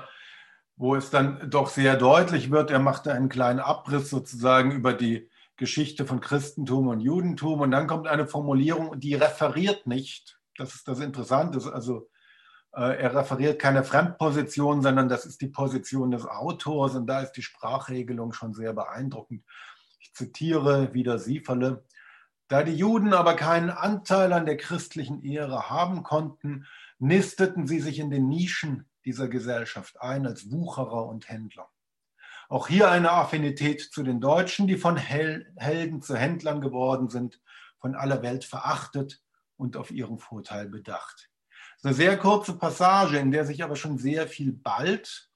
[0.75, 4.93] wo es dann doch sehr deutlich wird, er macht da einen kleinen Abriss sozusagen über
[4.93, 10.39] die Geschichte von Christentum und Judentum und dann kommt eine Formulierung, die referiert nicht.
[10.57, 11.71] Das ist das Interessante.
[11.71, 12.09] Also
[12.73, 17.33] äh, er referiert keine Fremdposition, sondern das ist die Position des Autors und da ist
[17.33, 19.43] die Sprachregelung schon sehr beeindruckend.
[19.99, 21.85] Ich zitiere wieder Sieferle.
[22.51, 26.67] Da die Juden aber keinen Anteil an der christlichen Ehre haben konnten,
[26.99, 31.69] nisteten sie sich in den Nischen dieser Gesellschaft ein als Wucherer und Händler.
[32.49, 37.39] Auch hier eine Affinität zu den Deutschen, die von Helden zu Händlern geworden sind,
[37.79, 39.23] von aller Welt verachtet
[39.55, 41.29] und auf ihren Vorteil bedacht.
[41.83, 45.30] Eine sehr kurze Passage, in der sich aber schon sehr viel bald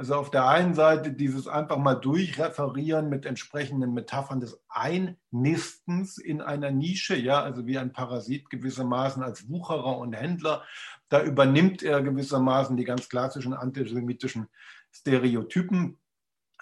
[0.00, 6.40] also auf der einen Seite dieses einfach mal durchreferieren mit entsprechenden Metaphern des Einnistens in
[6.40, 10.64] einer Nische, ja, also wie ein Parasit gewissermaßen als Wucherer und Händler.
[11.10, 14.48] Da übernimmt er gewissermaßen die ganz klassischen antisemitischen
[14.90, 15.98] Stereotypen.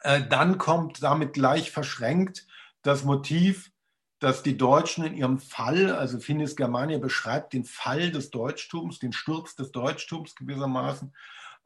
[0.03, 2.44] Äh, dann kommt damit gleich verschränkt
[2.83, 3.70] das Motiv,
[4.18, 9.12] dass die Deutschen in ihrem Fall, also Finis Germania beschreibt den Fall des Deutschtums, den
[9.12, 11.14] Sturz des Deutschtums gewissermaßen,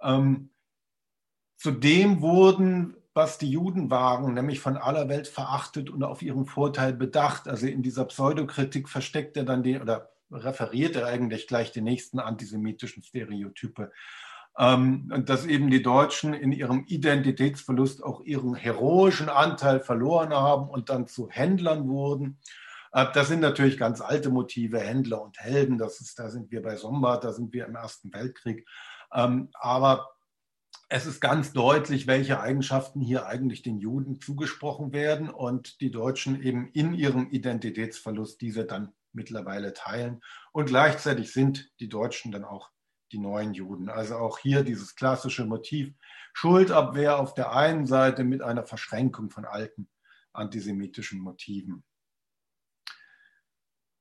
[0.03, 0.51] ähm,
[1.63, 6.93] Zudem wurden, was die Juden waren, nämlich von aller Welt verachtet und auf ihren Vorteil
[6.93, 7.47] bedacht.
[7.47, 12.19] Also in dieser Pseudokritik versteckt er dann den, oder referiert er eigentlich gleich die nächsten
[12.19, 13.93] antisemitischen Stereotype.
[14.59, 20.69] Ähm, und dass eben die Deutschen in ihrem Identitätsverlust auch ihren heroischen Anteil verloren haben
[20.69, 22.41] und dann zu Händlern wurden.
[22.91, 25.79] Äh, das sind natürlich ganz alte Motive, Händler und Helden.
[25.79, 28.67] Das ist, da sind wir bei Sombart, da sind wir im Ersten Weltkrieg.
[29.15, 30.09] Ähm, aber
[30.95, 36.43] es ist ganz deutlich, welche Eigenschaften hier eigentlich den Juden zugesprochen werden und die Deutschen
[36.43, 40.21] eben in ihrem Identitätsverlust diese dann mittlerweile teilen.
[40.53, 42.71] Und gleichzeitig sind die Deutschen dann auch
[43.11, 43.89] die neuen Juden.
[43.89, 45.95] Also auch hier dieses klassische Motiv
[46.35, 49.89] Schuldabwehr auf der einen Seite mit einer Verschränkung von alten
[50.35, 51.85] antisemitischen Motiven.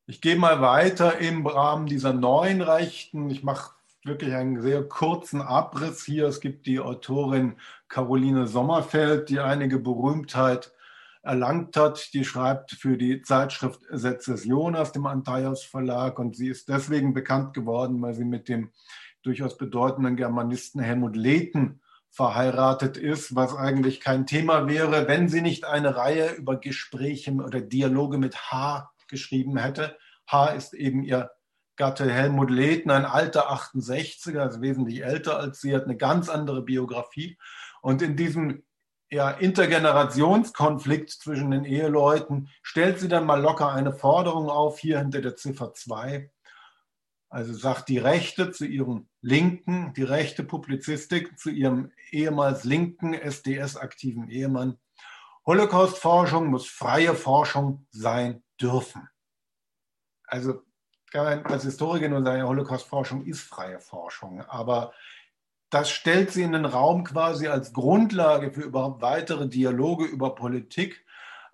[0.08, 3.30] Ich gehe mal weiter im Rahmen dieser neuen Rechten.
[3.30, 6.28] Ich mache wirklich einen sehr kurzen Abriss hier.
[6.28, 7.56] Es gibt die Autorin
[7.88, 10.72] Caroline Sommerfeld, die einige Berühmtheit
[11.22, 12.14] erlangt hat.
[12.14, 17.54] Die schreibt für die Zeitschrift Sezession aus dem Antaios Verlag und sie ist deswegen bekannt
[17.54, 18.72] geworden, weil sie mit dem
[19.24, 25.64] durchaus bedeutenden Germanisten Helmut Lehten verheiratet ist, was eigentlich kein Thema wäre, wenn sie nicht
[25.64, 29.96] eine Reihe über Gespräche oder Dialoge mit H geschrieben hätte.
[30.28, 31.32] H ist eben ihr
[31.82, 36.62] Gatte Helmut Lehten, ein alter 68er, also wesentlich älter als sie, hat eine ganz andere
[36.62, 37.40] Biografie.
[37.82, 38.62] Und in diesem
[39.10, 45.22] ja, Intergenerationskonflikt zwischen den Eheleuten stellt sie dann mal locker eine Forderung auf, hier hinter
[45.22, 46.32] der Ziffer 2.
[47.30, 54.30] Also sagt die Rechte zu ihrem linken, die rechte Publizistik zu ihrem ehemals linken SDS-aktiven
[54.30, 54.78] Ehemann.
[55.48, 59.10] Holocaust-Forschung muss freie Forschung sein dürfen.
[60.28, 60.62] Also
[61.12, 64.94] kann man als Historiker nur sagen, Holocaust-Forschung ist freie Forschung, aber
[65.70, 71.06] das stellt sie in den Raum quasi als Grundlage für überhaupt weitere Dialoge über Politik.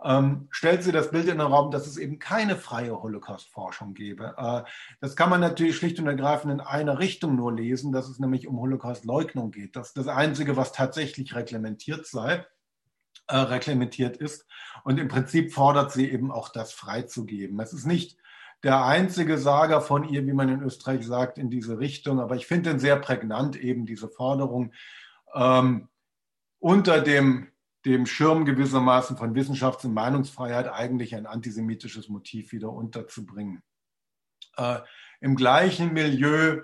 [0.04, 4.36] Ähm, stellt sie das Bild in den Raum, dass es eben keine freie Holocaust-Forschung gäbe.
[4.38, 4.70] Äh,
[5.02, 8.48] das kann man natürlich schlicht und ergreifend in einer Richtung nur lesen, dass es nämlich
[8.48, 9.76] um Holocaust-Leugnung geht.
[9.76, 12.46] Das ist das Einzige, was tatsächlich reglementiert sei,
[13.28, 14.46] äh, reglementiert ist.
[14.84, 17.60] Und im Prinzip fordert sie eben auch das freizugeben.
[17.60, 18.18] Es ist nicht
[18.64, 22.20] der einzige Sager von ihr, wie man in Österreich sagt, in diese Richtung.
[22.20, 24.74] Aber ich finde den sehr prägnant, eben diese Forderung,
[25.34, 25.88] ähm,
[26.60, 27.50] unter dem,
[27.86, 33.62] dem Schirm gewissermaßen von Wissenschafts- und Meinungsfreiheit eigentlich ein antisemitisches Motiv wieder unterzubringen.
[34.58, 34.80] Äh,
[35.22, 36.62] Im gleichen Milieu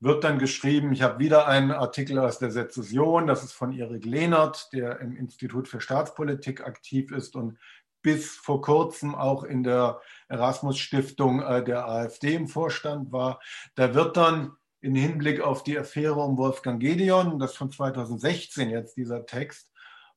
[0.00, 4.04] wird dann geschrieben, ich habe wieder einen Artikel aus der Sezession, das ist von Erik
[4.04, 7.58] Lehnert, der im Institut für Staatspolitik aktiv ist und
[8.04, 13.40] bis vor kurzem auch in der Erasmus-Stiftung äh, der AfD im Vorstand war.
[13.74, 18.96] Da wird dann im Hinblick auf die Affäre um Wolfgang Gedeon, das von 2016 jetzt
[18.96, 19.72] dieser Text,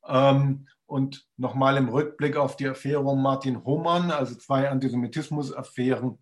[0.05, 6.19] ähm, und nochmal im Rückblick auf die Affäre um Martin Hohmann, also zwei Antisemitismus-Affären,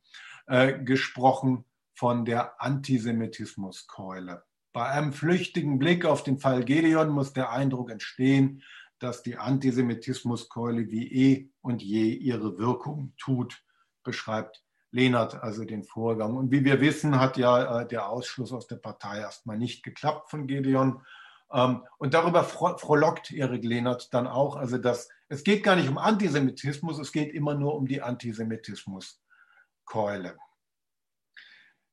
[0.48, 4.44] äh, gesprochen von der Antisemitismuskeule.
[4.74, 8.62] Bei einem flüchtigen Blick auf den Fall Gedeon muss der Eindruck entstehen,
[9.06, 13.64] dass die Antisemitismuskeule wie eh und je ihre Wirkung tut,
[14.04, 16.38] beschreibt Lehnert also den Vorgang.
[16.38, 20.32] Und wie wir wissen, hat ja äh, der Ausschluss aus der Partei erstmal nicht geklappt
[20.32, 21.06] von Gedeon.
[21.52, 25.98] Ähm, und darüber frohlockt Erik Lehnert dann auch, also dass es geht gar nicht um
[25.98, 30.38] Antisemitismus, es geht immer nur um die Antisemitismuskeule.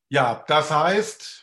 [0.09, 1.42] Ja, das heißt,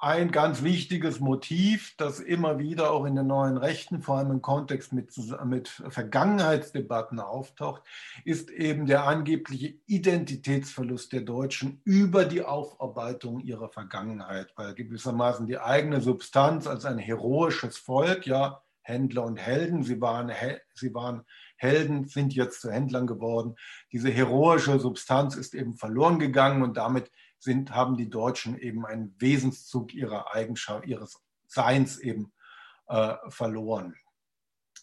[0.00, 4.42] ein ganz wichtiges Motiv, das immer wieder auch in den neuen Rechten, vor allem im
[4.42, 5.12] Kontext mit,
[5.44, 7.82] mit Vergangenheitsdebatten auftaucht,
[8.24, 15.58] ist eben der angebliche Identitätsverlust der Deutschen über die Aufarbeitung ihrer Vergangenheit, weil gewissermaßen die
[15.58, 20.32] eigene Substanz als ein heroisches Volk, ja, Händler und Helden, sie waren,
[20.74, 23.54] sie waren Helden, sind jetzt zu Händlern geworden.
[23.92, 27.10] Diese heroische Substanz ist eben verloren gegangen und damit
[27.40, 32.32] sind, haben die Deutschen eben einen Wesenszug ihrer Eigenschaft, ihres Seins eben
[32.86, 33.96] äh, verloren.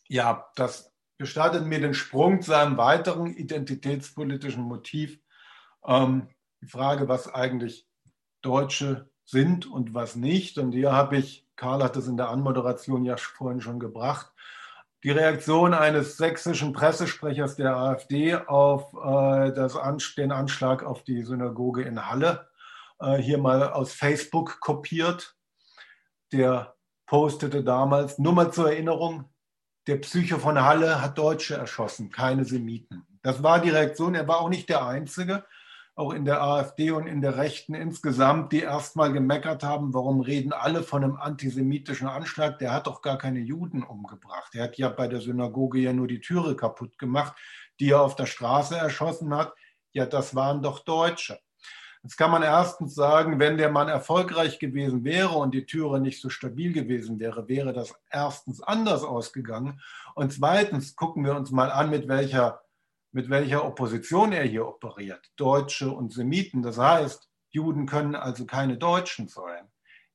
[0.07, 5.19] Ja, das gestattet mir den Sprung zu einem weiteren identitätspolitischen Motiv.
[5.85, 6.27] Ähm,
[6.61, 7.87] die Frage, was eigentlich
[8.41, 10.57] Deutsche sind und was nicht.
[10.57, 14.31] Und hier habe ich, Karl hat es in der Anmoderation ja vorhin schon gebracht,
[15.03, 19.77] die Reaktion eines sächsischen Pressesprechers der AfD auf äh, das,
[20.17, 22.47] den Anschlag auf die Synagoge in Halle
[22.99, 25.35] äh, hier mal aus Facebook kopiert.
[26.31, 29.29] Der postete damals, nur mal zur Erinnerung,
[29.87, 33.07] der Psycho von Halle hat Deutsche erschossen, keine Semiten.
[33.21, 34.15] Das war die Reaktion.
[34.15, 35.45] Er war auch nicht der Einzige,
[35.97, 40.53] auch in der AfD und in der Rechten insgesamt, die erstmal gemeckert haben, warum reden
[40.53, 42.59] alle von einem antisemitischen Anschlag?
[42.59, 44.53] Der hat doch gar keine Juden umgebracht.
[44.53, 47.35] Er hat ja bei der Synagoge ja nur die Türe kaputt gemacht,
[47.79, 49.55] die er auf der Straße erschossen hat.
[49.91, 51.39] Ja, das waren doch Deutsche.
[52.03, 56.21] Jetzt kann man erstens sagen, wenn der Mann erfolgreich gewesen wäre und die Türe nicht
[56.21, 59.81] so stabil gewesen wäre, wäre das erstens anders ausgegangen.
[60.13, 62.61] Und zweitens gucken wir uns mal an, mit welcher,
[63.11, 65.31] mit welcher Opposition er hier operiert.
[65.35, 66.61] Deutsche und Semiten.
[66.61, 69.67] Das heißt, Juden können also keine Deutschen sein.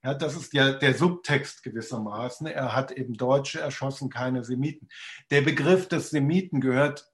[0.05, 2.49] Ja, das ist ja der Subtext gewissermaßen.
[2.49, 4.89] Er hat eben Deutsche erschossen, keine Semiten.
[5.31, 7.13] Der Begriff des Semiten gehört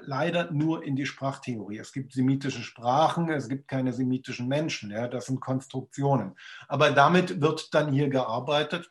[0.00, 1.78] leider nur in die Sprachtheorie.
[1.78, 4.90] Es gibt semitische Sprachen, es gibt keine semitischen Menschen.
[4.90, 6.36] Ja, das sind Konstruktionen.
[6.68, 8.90] Aber damit wird dann hier gearbeitet.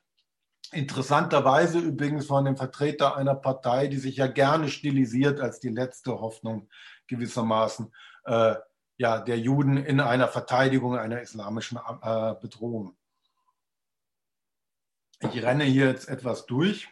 [0.71, 6.19] Interessanterweise übrigens von dem Vertreter einer Partei, die sich ja gerne stilisiert als die letzte
[6.19, 6.69] Hoffnung
[7.07, 7.93] gewissermaßen
[8.25, 8.55] äh,
[8.97, 12.95] ja, der Juden in einer Verteidigung einer islamischen äh, Bedrohung.
[15.21, 16.87] Ich renne hier jetzt etwas durch.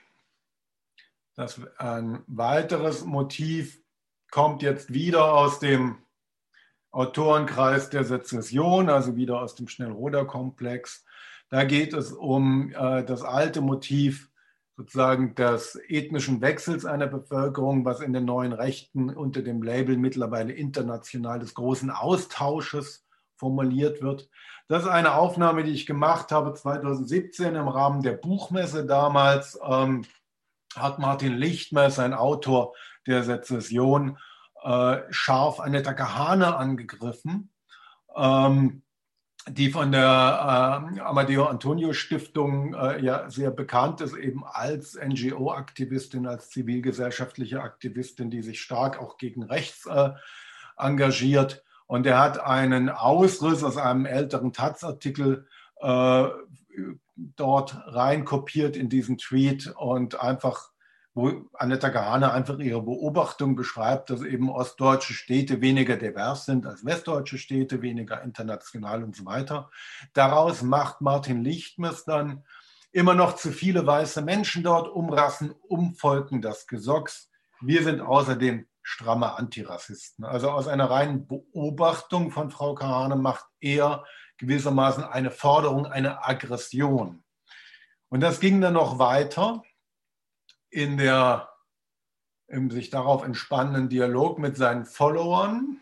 [1.36, 3.82] Das ein weiteres Motiv
[4.32, 6.04] kommt jetzt wieder aus dem
[6.92, 11.06] Autorenkreis der Sezession, also wieder aus dem Schnellroder-Komplex.
[11.50, 14.30] Da geht es um äh, das alte Motiv
[14.76, 20.54] sozusagen des ethnischen Wechsels einer Bevölkerung, was in den neuen Rechten unter dem Label mittlerweile
[20.54, 23.06] international des großen Austausches
[23.38, 24.30] formuliert wird.
[24.68, 29.60] Das ist eine Aufnahme, die ich gemacht habe 2017 im Rahmen der Buchmesse damals.
[29.66, 30.06] Ähm,
[30.76, 32.74] hat Martin Lichtmess, ein Autor
[33.08, 34.18] der Sezession,
[34.64, 37.52] äh, scharf Annetta Kahane angegriffen,
[38.16, 38.84] ähm,
[39.50, 40.02] die von der
[40.96, 48.30] äh, Amadeo Antonio Stiftung äh, ja sehr bekannt ist, eben als NGO-Aktivistin, als zivilgesellschaftliche Aktivistin,
[48.30, 50.12] die sich stark auch gegen rechts äh,
[50.78, 51.64] engagiert.
[51.86, 55.48] Und er hat einen Ausriss aus einem älteren Taz-Artikel
[55.80, 56.26] äh,
[57.16, 60.72] dort reinkopiert in diesen Tweet und einfach
[61.18, 66.86] wo Annetta Gahane einfach ihre Beobachtung beschreibt, dass eben ostdeutsche Städte weniger divers sind als
[66.86, 69.72] westdeutsche Städte, weniger international und so weiter.
[70.14, 72.44] Daraus macht Martin Lichtmes dann
[72.92, 77.32] immer noch zu viele weiße Menschen dort, umrassen, umvolken das Gesocks.
[77.62, 80.24] Wir sind außerdem stramme Antirassisten.
[80.24, 84.06] Also aus einer reinen Beobachtung von Frau Kahane macht er
[84.38, 87.24] gewissermaßen eine Forderung, eine Aggression.
[88.08, 89.64] Und das ging dann noch weiter
[90.78, 91.50] in der
[92.48, 95.82] im sich darauf entspannenden Dialog mit seinen Followern.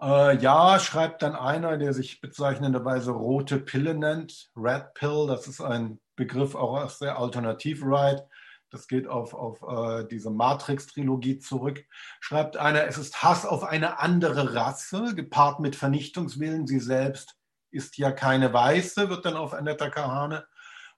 [0.00, 5.60] Äh, ja, schreibt dann einer, der sich bezeichnenderweise rote Pille nennt, Red Pill, das ist
[5.60, 8.22] ein Begriff auch aus der Alternativ-Right,
[8.70, 11.84] das geht auf, auf äh, diese Matrix-Trilogie zurück,
[12.20, 16.68] schreibt einer, es ist Hass auf eine andere Rasse, gepaart mit Vernichtungswillen.
[16.68, 17.34] Sie selbst
[17.72, 20.46] ist ja keine Weiße, wird dann auf Annetta Kahane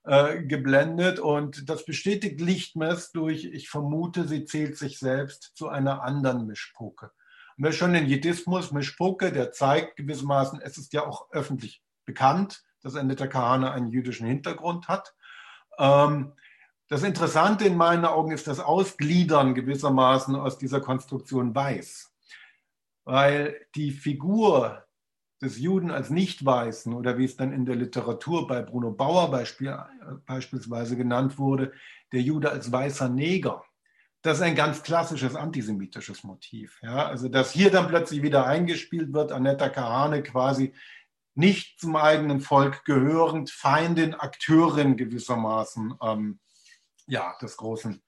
[0.07, 6.01] äh, geblendet und das bestätigt Lichtmess durch, ich vermute, sie zählt sich selbst zu einer
[6.01, 7.11] anderen Mischpoke.
[7.57, 12.95] wir schon den Jiddismus Spucke, der zeigt gewissermaßen, es ist ja auch öffentlich bekannt, dass
[12.95, 15.13] Annette Kahane einen jüdischen Hintergrund hat.
[15.77, 16.31] Ähm,
[16.87, 22.13] das Interessante in meinen Augen ist das Ausgliedern gewissermaßen aus dieser Konstruktion Weiß.
[23.03, 24.86] Weil die Figur
[25.41, 29.77] des Juden als Nicht-Weißen oder wie es dann in der Literatur bei Bruno Bauer Beispiel,
[30.25, 31.73] beispielsweise genannt wurde,
[32.11, 33.63] der Jude als weißer Neger,
[34.21, 36.79] das ist ein ganz klassisches antisemitisches Motiv.
[36.81, 37.07] Ja?
[37.07, 40.73] Also, dass hier dann plötzlich wieder eingespielt wird, Annetta Kahane quasi
[41.35, 46.39] nicht zum eigenen Volk gehörend, Feindin, Akteurin gewissermaßen ähm,
[47.05, 48.03] ja, des, großen,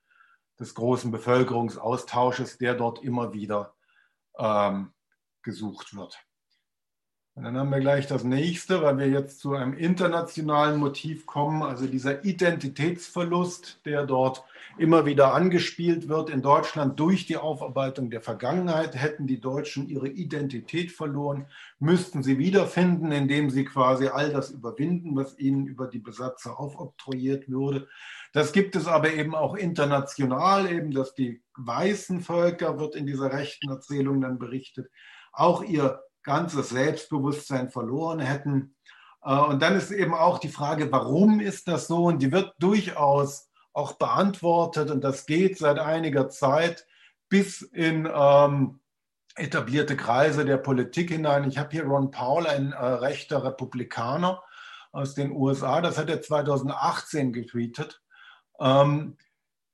[0.59, 3.75] des großen Bevölkerungsaustausches, der dort immer wieder
[4.38, 4.93] ähm,
[5.43, 6.19] gesucht wird.
[7.40, 11.64] Und dann haben wir gleich das nächste, weil wir jetzt zu einem internationalen Motiv kommen,
[11.64, 14.44] also dieser Identitätsverlust, der dort
[14.78, 16.30] immer wieder angespielt wird.
[16.30, 21.46] In Deutschland durch die Aufarbeitung der Vergangenheit hätten die Deutschen ihre Identität verloren,
[21.80, 27.48] müssten sie wiederfinden, indem sie quasi all das überwinden, was ihnen über die Besatzer aufoktroyiert
[27.48, 27.88] würde.
[28.34, 33.32] Das gibt es aber eben auch international, eben, dass die weißen Völker, wird in dieser
[33.32, 34.92] rechten Erzählung dann berichtet,
[35.32, 38.75] auch ihr ganzes Selbstbewusstsein verloren hätten.
[39.23, 42.05] Äh, und dann ist eben auch die Frage, warum ist das so?
[42.05, 44.91] Und die wird durchaus auch beantwortet.
[44.91, 46.86] Und das geht seit einiger Zeit
[47.30, 48.80] bis in ähm,
[49.36, 51.49] etablierte Kreise der Politik hinein.
[51.49, 54.43] Ich habe hier Ron Paul, ein äh, rechter Republikaner
[54.91, 55.82] aus den USA.
[55.82, 58.03] Das hat er 2018 getweetet.
[58.59, 59.17] Ähm,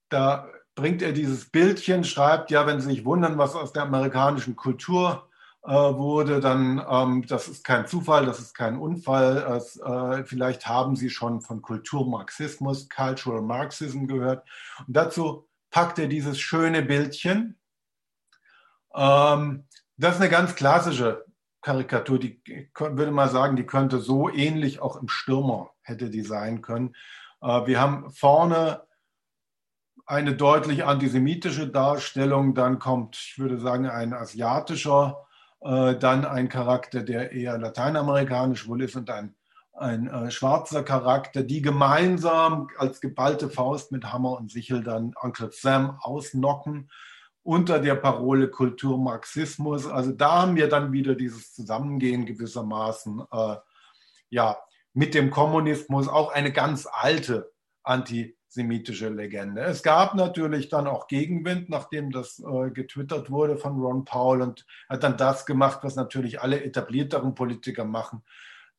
[0.07, 4.55] da bringt er dieses Bildchen, schreibt, ja, wenn Sie sich wundern, was aus der amerikanischen
[4.55, 5.27] Kultur
[5.71, 9.37] wurde, dann, ähm, das ist kein Zufall, das ist kein Unfall.
[9.57, 14.47] Es, äh, vielleicht haben Sie schon von Kulturmarxismus, Cultural Marxism gehört.
[14.87, 17.59] Und dazu packt er dieses schöne Bildchen.
[18.93, 21.25] Ähm, das ist eine ganz klassische
[21.61, 22.41] Karikatur, die
[22.77, 26.95] würde mal sagen, die könnte so ähnlich auch im Stürmer hätte die sein können.
[27.41, 28.83] Äh, wir haben vorne
[30.05, 35.24] eine deutlich antisemitische Darstellung, dann kommt, ich würde sagen, ein asiatischer
[35.65, 39.35] äh, dann ein Charakter, der eher lateinamerikanisch wohl ist und ein,
[39.73, 45.49] ein äh, schwarzer Charakter, die gemeinsam als geballte Faust mit Hammer und Sichel dann Uncle
[45.51, 46.89] Sam ausnocken
[47.43, 49.87] unter der Parole Kulturmarxismus.
[49.87, 53.55] Also da haben wir dann wieder dieses Zusammengehen gewissermaßen äh,
[54.29, 54.57] ja,
[54.93, 57.51] mit dem Kommunismus, auch eine ganz alte
[57.83, 59.61] Anti- semitische Legende.
[59.61, 64.65] Es gab natürlich dann auch Gegenwind, nachdem das äh, getwittert wurde von Ron Paul und
[64.89, 68.23] hat dann das gemacht, was natürlich alle etablierteren Politiker machen,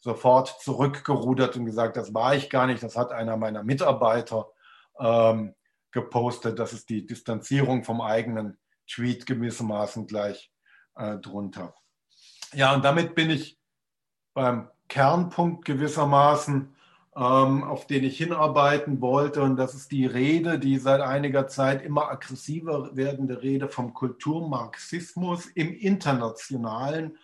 [0.01, 4.49] sofort zurückgerudert und gesagt, das war ich gar nicht, das hat einer meiner Mitarbeiter
[4.99, 5.55] ähm,
[5.93, 8.59] gepostet, das ist die Distanzierung vom eigenen
[8.89, 10.51] Tweet gewissermaßen gleich
[10.97, 11.75] äh, drunter.
[12.53, 13.59] Ja, und damit bin ich
[14.35, 16.76] beim Kernpunkt gewissermaßen
[17.23, 19.43] auf den ich hinarbeiten wollte.
[19.43, 25.47] Und das ist die Rede, die seit einiger Zeit immer aggressiver werdende Rede vom Kulturmarxismus
[25.47, 27.17] im internationalen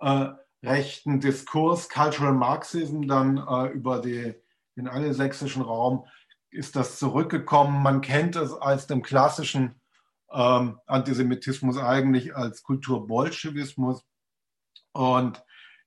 [0.00, 0.28] äh,
[0.62, 4.34] rechten Diskurs, Cultural Marxism, dann äh, über die,
[4.76, 6.06] den angelsächsischen Raum
[6.50, 7.82] ist das zurückgekommen.
[7.82, 9.74] Man kennt es als dem klassischen
[10.32, 14.02] ähm, Antisemitismus eigentlich als Kulturbolschewismus.
[14.92, 15.44] Und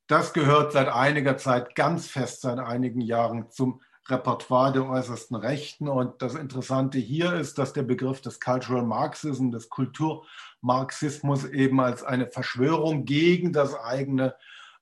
[0.07, 5.89] das gehört seit einiger Zeit ganz fest, seit einigen Jahren zum Repertoire der äußersten Rechten.
[5.89, 12.03] Und das Interessante hier ist, dass der Begriff des Cultural Marxism, des Kulturmarxismus eben als
[12.03, 14.35] eine Verschwörung gegen das eigene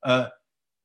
[0.03, 0.25] äh,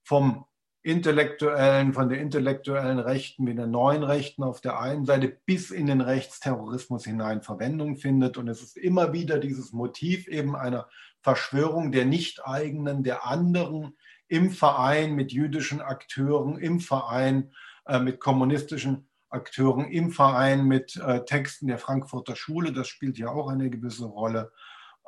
[0.04, 0.46] vom
[0.82, 5.86] intellektuellen, von der intellektuellen Rechten wie der neuen Rechten auf der einen Seite bis in
[5.86, 8.38] den Rechtsterrorismus hinein Verwendung findet.
[8.38, 10.88] Und es ist immer wieder dieses Motiv eben einer
[11.20, 13.94] Verschwörung der nicht eigenen, der anderen
[14.30, 17.52] im Verein mit jüdischen Akteuren, im Verein
[17.84, 23.28] äh, mit kommunistischen Akteuren, im Verein mit äh, Texten der Frankfurter Schule, das spielt ja
[23.28, 24.52] auch eine gewisse Rolle,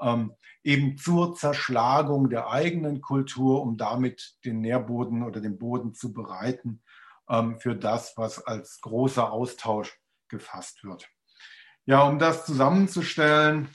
[0.01, 6.13] ähm, eben zur Zerschlagung der eigenen Kultur, um damit den Nährboden oder den Boden zu
[6.13, 6.83] bereiten
[7.29, 11.09] ähm, für das, was als großer Austausch gefasst wird.
[11.85, 13.69] Ja, um das zusammenzustellen,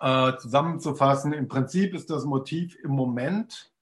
[0.00, 3.73] äh, zusammenzufassen, im Prinzip ist das Motiv im Moment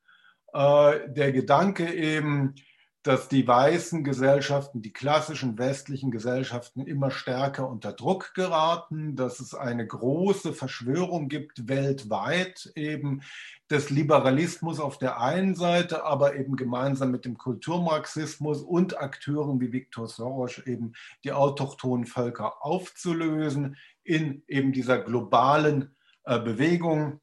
[0.53, 2.55] äh, der Gedanke eben,
[3.03, 9.55] dass die weißen Gesellschaften, die klassischen westlichen Gesellschaften immer stärker unter Druck geraten, dass es
[9.55, 13.23] eine große Verschwörung gibt weltweit eben
[13.71, 19.73] des Liberalismus auf der einen Seite, aber eben gemeinsam mit dem Kulturmarxismus und Akteuren wie
[19.73, 20.93] Viktor Soros eben
[21.25, 27.21] die autochthonen Völker aufzulösen in eben dieser globalen äh, Bewegung.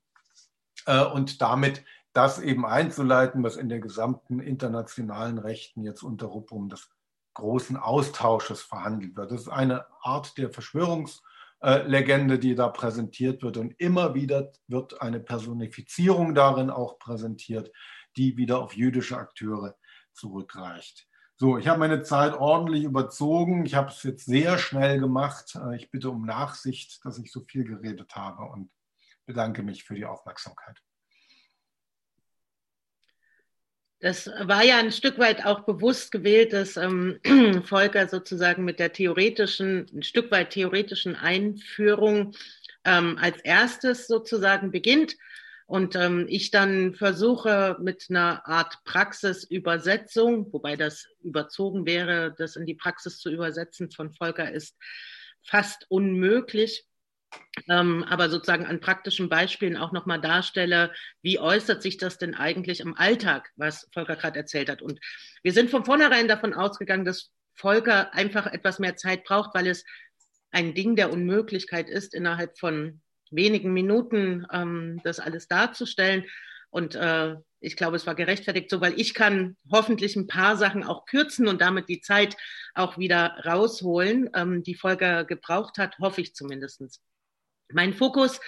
[0.86, 6.70] Äh, und damit das eben einzuleiten, was in der gesamten internationalen Rechten jetzt unter Rubrum
[6.70, 6.89] des
[7.36, 9.32] großen Austausches verhandelt wird.
[9.32, 13.57] Das ist eine Art der Verschwörungslegende, die da präsentiert wird.
[13.57, 17.72] Und immer wieder wird eine Personifizierung darin auch präsentiert,
[18.18, 19.76] die wieder auf jüdische Akteure
[20.14, 21.07] zurückreicht.
[21.38, 23.66] So, ich habe meine Zeit ordentlich überzogen.
[23.66, 25.57] Ich habe es jetzt sehr schnell gemacht.
[25.76, 28.70] Ich bitte um Nachsicht, dass ich so viel geredet habe und
[29.26, 30.82] bedanke mich für die Aufmerksamkeit.
[34.02, 37.20] Das war ja ein Stück weit auch bewusst gewählt, dass ähm,
[37.66, 42.34] Volker sozusagen mit der theoretischen, ein Stück weit theoretischen Einführung
[42.86, 45.18] ähm, als erstes sozusagen beginnt.
[45.66, 52.66] Und ähm, ich dann versuche mit einer Art Praxisübersetzung, wobei das überzogen wäre, das in
[52.66, 54.76] die Praxis zu übersetzen von Volker ist
[55.43, 56.86] fast unmöglich
[57.67, 62.80] ähm, aber sozusagen an praktischen Beispielen auch nochmal darstelle, wie äußert sich das denn eigentlich
[62.80, 64.82] im Alltag, was Volker gerade erzählt hat.
[64.82, 64.99] Und
[65.43, 69.84] wir sind von vornherein davon ausgegangen, dass Volker einfach etwas mehr Zeit braucht, weil es
[70.51, 73.01] ein Ding der Unmöglichkeit ist, innerhalb von
[73.32, 76.25] wenigen Minuten ähm, das alles darzustellen.
[76.71, 80.84] Und äh, ich glaube, es war gerechtfertigt so, weil ich kann hoffentlich ein paar Sachen
[80.84, 82.38] auch kürzen und damit die Zeit
[82.73, 87.01] auch wieder rausholen, ähm, die Volker gebraucht hat, hoffe ich zumindestens.
[87.72, 88.39] Mein Fokus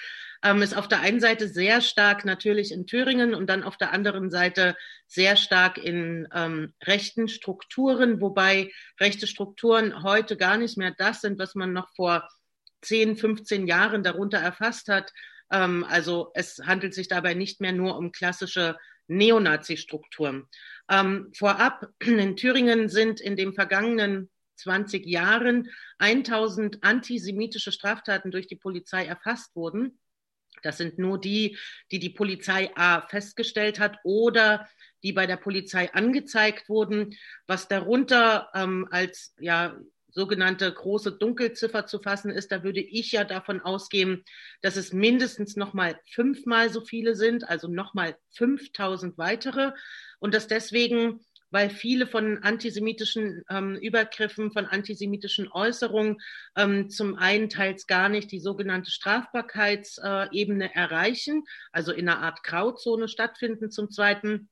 [0.43, 3.93] ähm, ist auf der einen Seite sehr stark natürlich in Thüringen und dann auf der
[3.93, 4.75] anderen Seite
[5.07, 11.37] sehr stark in ähm, rechten Strukturen, wobei rechte Strukturen heute gar nicht mehr das sind,
[11.37, 12.27] was man noch vor
[12.81, 15.11] 10, 15 Jahren darunter erfasst hat.
[15.51, 20.47] Ähm, also es handelt sich dabei nicht mehr nur um klassische Neonazi-Strukturen.
[20.89, 24.31] Ähm, vorab, in Thüringen sind in dem vergangenen
[24.61, 29.99] 20 Jahren 1000 antisemitische Straftaten durch die Polizei erfasst wurden.
[30.63, 31.57] Das sind nur die,
[31.91, 34.67] die die Polizei A festgestellt hat oder
[35.03, 37.15] die bei der Polizei angezeigt wurden.
[37.47, 39.75] Was darunter ähm, als ja,
[40.11, 44.23] sogenannte große Dunkelziffer zu fassen ist, da würde ich ja davon ausgehen,
[44.61, 49.71] dass es mindestens nochmal fünfmal so viele sind, also nochmal 5000 weitere
[50.19, 51.21] und dass deswegen
[51.51, 56.17] weil viele von antisemitischen ähm, Übergriffen, von antisemitischen Äußerungen
[56.55, 62.43] ähm, zum einen teils gar nicht die sogenannte Strafbarkeitsebene äh, erreichen, also in einer Art
[62.43, 64.49] Grauzone stattfinden, zum zweiten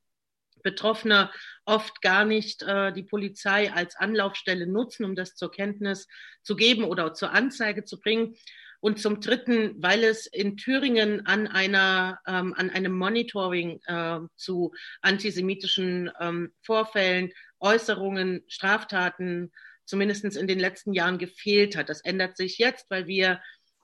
[0.62, 1.30] Betroffene
[1.64, 6.06] oft gar nicht äh, die Polizei als Anlaufstelle nutzen, um das zur Kenntnis
[6.42, 8.36] zu geben oder zur Anzeige zu bringen.
[8.80, 14.72] Und zum Dritten, weil es in Thüringen an einer, ähm, an einem Monitoring äh, zu
[15.02, 19.52] antisemitischen ähm, Vorfällen, Äußerungen, Straftaten
[19.84, 21.88] zumindest in den letzten Jahren gefehlt hat.
[21.88, 23.40] Das ändert sich jetzt, weil wir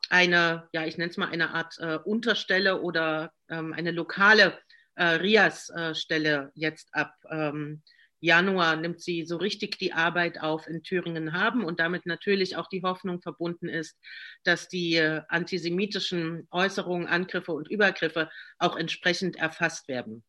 [0.09, 4.59] eine, ja, ich nenne es mal eine Art äh, Unterstelle oder ähm, eine lokale
[4.95, 7.83] äh, RIAS-Stelle jetzt ab ähm,
[8.27, 12.69] Januar nimmt sie so richtig die Arbeit auf in Thüringen haben und damit natürlich auch
[12.69, 13.97] die Hoffnung verbunden ist,
[14.45, 20.25] dass die äh, antisemitischen Äußerungen, Angriffe und Übergriffe auch entsprechend erfasst werden.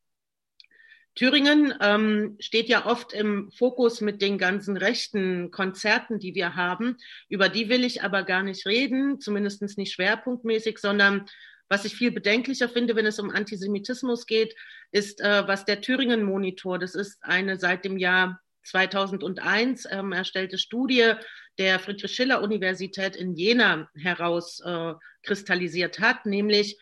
[1.17, 6.97] Thüringen ähm, steht ja oft im Fokus mit den ganzen rechten Konzerten, die wir haben.
[7.27, 11.25] Über die will ich aber gar nicht reden, zumindest nicht schwerpunktmäßig, sondern
[11.69, 14.55] was ich viel bedenklicher finde, wenn es um Antisemitismus geht,
[14.91, 20.57] ist, äh, was der Thüringen Monitor, das ist eine seit dem Jahr 2001 ähm, erstellte
[20.57, 21.13] Studie
[21.57, 26.77] der Friedrich Schiller Universität in Jena herauskristallisiert äh, hat, nämlich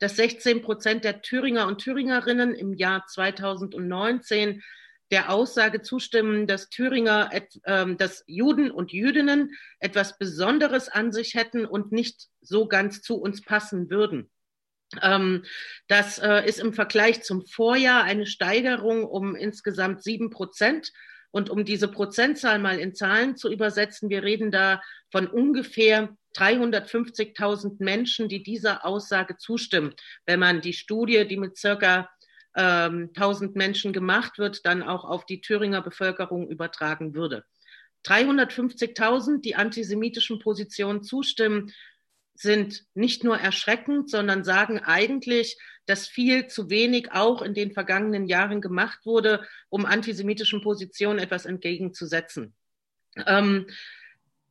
[0.00, 4.62] dass 16 Prozent der Thüringer und Thüringerinnen im Jahr 2019
[5.10, 11.64] der Aussage zustimmen, dass Thüringer, äh, dass Juden und Jüdinnen etwas Besonderes an sich hätten
[11.64, 14.30] und nicht so ganz zu uns passen würden.
[15.02, 15.44] Ähm,
[15.86, 20.92] das äh, ist im Vergleich zum Vorjahr eine Steigerung um insgesamt sieben Prozent.
[21.30, 24.82] Und um diese Prozentzahl mal in Zahlen zu übersetzen, wir reden da
[25.12, 29.94] von ungefähr 350.000 Menschen, die dieser Aussage zustimmen.
[30.24, 32.08] Wenn man die Studie, die mit circa
[32.58, 37.44] ähm, 1000 Menschen gemacht wird, dann auch auf die Thüringer Bevölkerung übertragen würde.
[38.04, 41.72] 350.000, die antisemitischen Positionen zustimmen,
[42.34, 45.56] sind nicht nur erschreckend, sondern sagen eigentlich,
[45.86, 51.46] dass viel zu wenig auch in den vergangenen Jahren gemacht wurde, um antisemitischen Positionen etwas
[51.46, 52.54] entgegenzusetzen.
[53.26, 53.66] Ähm,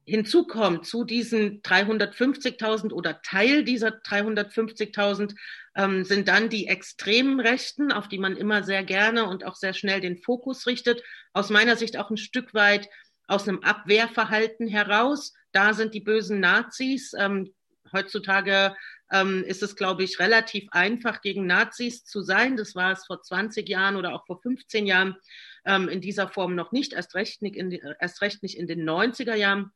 [0.08, 5.36] hinzu kommt zu diesen 350.000 oder Teil dieser 350.000
[5.76, 9.74] ähm, sind dann die extremen Rechten, auf die man immer sehr gerne und auch sehr
[9.74, 11.03] schnell den Fokus richtet.
[11.34, 12.89] Aus meiner Sicht auch ein Stück weit
[13.28, 15.34] aus einem Abwehrverhalten heraus.
[15.51, 17.12] Da sind die bösen Nazis.
[17.18, 17.53] Ähm,
[17.91, 18.76] heutzutage
[19.12, 22.55] ähm, ist es, glaube ich, relativ einfach, gegen Nazis zu sein.
[22.55, 25.18] Das war es vor 20 Jahren oder auch vor 15 Jahren
[25.66, 28.88] ähm, in dieser Form noch nicht, erst recht nicht, in, erst recht nicht in den
[28.89, 29.72] 90er Jahren.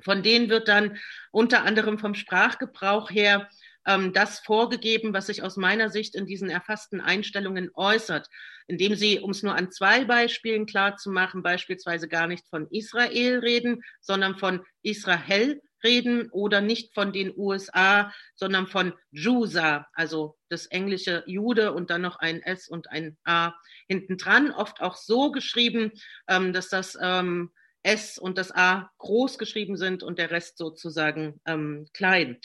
[0.00, 0.98] Von denen wird dann
[1.32, 3.48] unter anderem vom Sprachgebrauch her
[3.86, 8.28] ähm, das vorgegeben, was sich aus meiner Sicht in diesen erfassten Einstellungen äußert,
[8.66, 12.68] indem sie, um es nur an zwei Beispielen klar zu machen, beispielsweise gar nicht von
[12.70, 20.36] Israel reden, sondern von Israel reden oder nicht von den USA, sondern von Jusa, also
[20.48, 23.52] das englische Jude und dann noch ein S und ein A
[23.86, 25.92] hinten dran, oft auch so geschrieben,
[26.28, 27.52] ähm, dass das ähm,
[27.88, 32.38] S und das A groß geschrieben sind und der Rest sozusagen ähm, klein.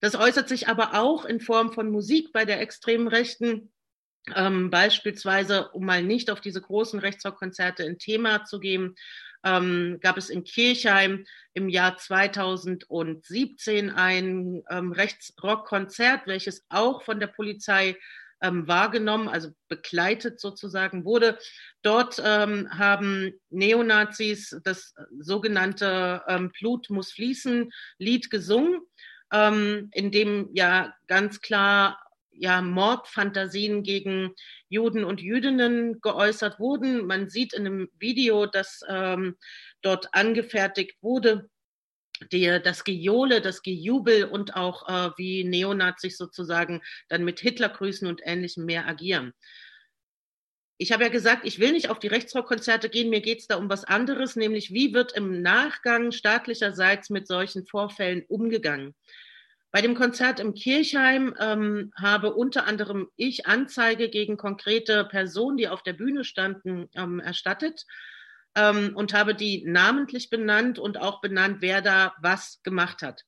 [0.00, 3.72] Das äußert sich aber auch in Form von Musik bei der extremen Rechten.
[4.34, 8.94] Ähm, beispielsweise, um mal nicht auf diese großen Rechtsrockkonzerte in Thema zu gehen,
[9.44, 17.26] ähm, gab es in Kirchheim im Jahr 2017 ein ähm, Rechtsrockkonzert, welches auch von der
[17.26, 17.96] Polizei
[18.42, 21.38] ähm, wahrgenommen, also begleitet sozusagen wurde.
[21.82, 28.80] Dort ähm, haben Neonazis das sogenannte ähm, Blut muss fließen Lied gesungen,
[29.32, 31.98] ähm, in dem ja ganz klar
[32.34, 34.34] ja, Mordfantasien gegen
[34.68, 37.06] Juden und Jüdinnen geäußert wurden.
[37.06, 39.36] Man sieht in einem Video, das ähm,
[39.82, 41.50] dort angefertigt wurde,
[42.30, 48.20] die, das Gejohle, das Gejubel und auch äh, wie Neonazis sozusagen dann mit Hitlergrüßen und
[48.24, 49.32] ähnlichem mehr agieren.
[50.78, 53.56] Ich habe ja gesagt, ich will nicht auf die Rechtsrockkonzerte gehen, mir geht es da
[53.56, 58.94] um was anderes, nämlich wie wird im Nachgang staatlicherseits mit solchen Vorfällen umgegangen.
[59.70, 65.68] Bei dem Konzert im Kirchheim ähm, habe unter anderem ich Anzeige gegen konkrete Personen, die
[65.68, 67.86] auf der Bühne standen, ähm, erstattet
[68.56, 73.24] ähm, und habe die namentlich benannt und auch benannt, wer da was gemacht hat.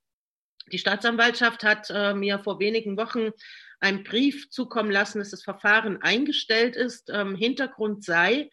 [0.73, 3.31] Die Staatsanwaltschaft hat äh, mir vor wenigen Wochen
[3.81, 7.11] einen Brief zukommen lassen, dass das Verfahren eingestellt ist.
[7.11, 8.51] Ähm, Hintergrund sei,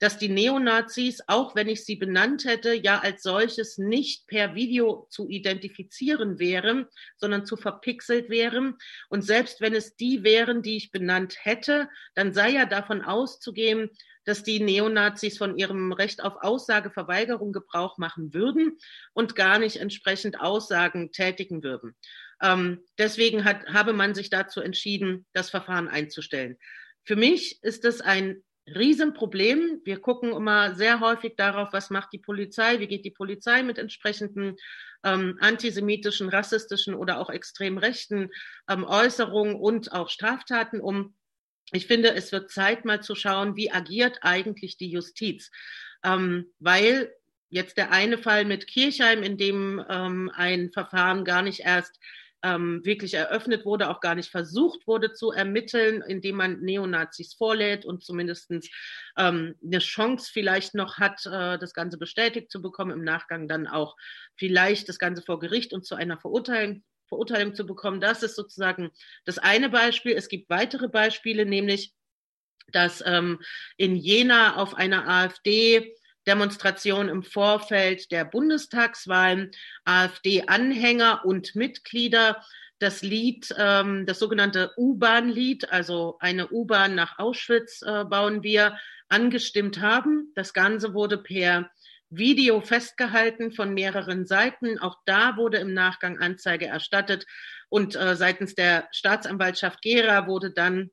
[0.00, 5.06] dass die Neonazis, auch wenn ich sie benannt hätte, ja als solches nicht per Video
[5.10, 8.76] zu identifizieren wären, sondern zu verpixelt wären.
[9.08, 13.90] Und selbst wenn es die wären, die ich benannt hätte, dann sei ja davon auszugehen,
[14.24, 18.78] dass die Neonazis von ihrem Recht auf Aussageverweigerung Gebrauch machen würden
[19.12, 21.96] und gar nicht entsprechend Aussagen tätigen würden.
[22.42, 26.58] Ähm, deswegen hat, habe man sich dazu entschieden, das Verfahren einzustellen.
[27.04, 29.80] Für mich ist es ein Riesenproblem.
[29.84, 33.78] Wir gucken immer sehr häufig darauf, was macht die Polizei, wie geht die Polizei mit
[33.78, 34.56] entsprechenden
[35.04, 38.30] ähm, antisemitischen, rassistischen oder auch extrem rechten
[38.68, 41.14] ähm, Äußerungen und auch Straftaten um.
[41.70, 45.50] Ich finde, es wird Zeit, mal zu schauen, wie agiert eigentlich die Justiz.
[46.04, 47.14] Ähm, weil
[47.48, 51.98] jetzt der eine Fall mit Kirchheim, in dem ähm, ein Verfahren gar nicht erst
[52.42, 57.84] ähm, wirklich eröffnet wurde, auch gar nicht versucht wurde zu ermitteln, indem man Neonazis vorlädt
[57.84, 58.50] und zumindest
[59.16, 63.66] ähm, eine Chance vielleicht noch hat, äh, das Ganze bestätigt zu bekommen, im Nachgang dann
[63.66, 63.96] auch
[64.36, 66.82] vielleicht das Ganze vor Gericht und zu einer Verurteilung,
[67.12, 68.00] Verurteilung zu bekommen.
[68.00, 68.90] Das ist sozusagen
[69.26, 70.14] das eine Beispiel.
[70.14, 71.92] Es gibt weitere Beispiele, nämlich
[72.68, 73.40] dass ähm,
[73.76, 75.94] in Jena auf einer AfD
[76.26, 79.50] Demonstration im Vorfeld der Bundestagswahlen
[79.84, 82.42] AfD-Anhänger und Mitglieder
[82.78, 89.80] das Lied, ähm, das sogenannte U-Bahn-Lied, also eine U-Bahn nach Auschwitz äh, bauen wir, angestimmt
[89.80, 90.32] haben.
[90.34, 91.70] Das Ganze wurde per
[92.14, 94.78] Video festgehalten von mehreren Seiten.
[94.78, 97.26] Auch da wurde im Nachgang Anzeige erstattet
[97.68, 100.90] und äh, seitens der Staatsanwaltschaft Gera wurde dann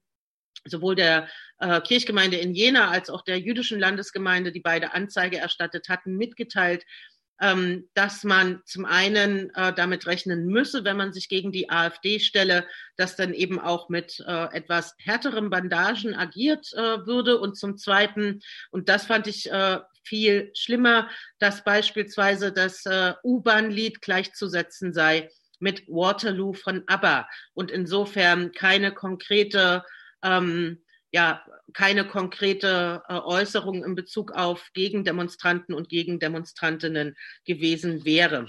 [0.65, 1.27] sowohl der
[1.59, 6.85] äh, Kirchgemeinde in Jena als auch der jüdischen Landesgemeinde, die beide Anzeige erstattet hatten, mitgeteilt,
[7.41, 12.19] ähm, dass man zum einen äh, damit rechnen müsse, wenn man sich gegen die AfD
[12.19, 12.67] stelle,
[12.97, 17.39] dass dann eben auch mit äh, etwas härteren Bandagen agiert äh, würde.
[17.39, 18.41] Und zum Zweiten,
[18.71, 25.29] und das fand ich äh, viel schlimmer, dass beispielsweise das äh, U-Bahn-Lied gleichzusetzen sei
[25.59, 29.83] mit Waterloo von ABBA und insofern keine konkrete
[30.23, 30.81] ähm,
[31.11, 31.43] ja
[31.73, 38.47] keine konkrete äh, Äußerung in Bezug auf Gegendemonstranten und Gegendemonstrantinnen gewesen wäre.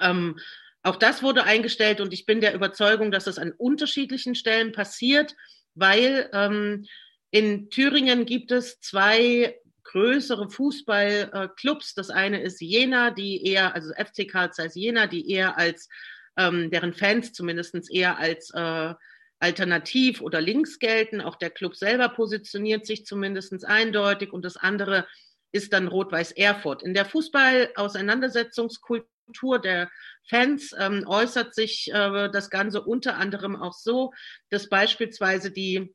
[0.00, 0.38] Ähm,
[0.82, 5.34] auch das wurde eingestellt und ich bin der Überzeugung, dass es an unterschiedlichen Stellen passiert,
[5.74, 6.86] weil ähm,
[7.30, 9.58] in Thüringen gibt es zwei
[9.90, 11.94] größere Fußballclubs.
[11.94, 15.88] Das eine ist Jena, die eher, also FC Karl Zeiss Jena, die eher als,
[16.36, 18.94] ähm, deren Fans zumindest eher als äh,
[19.38, 21.20] alternativ oder links gelten.
[21.20, 25.06] Auch der Club selber positioniert sich zumindest eindeutig und das andere
[25.52, 26.82] ist dann Rot-Weiß Erfurt.
[26.82, 29.90] In der Fußball-Auseinandersetzungskultur Kultur der
[30.28, 34.12] Fans ähm, äußert sich äh, das Ganze unter anderem auch so,
[34.50, 35.94] dass beispielsweise die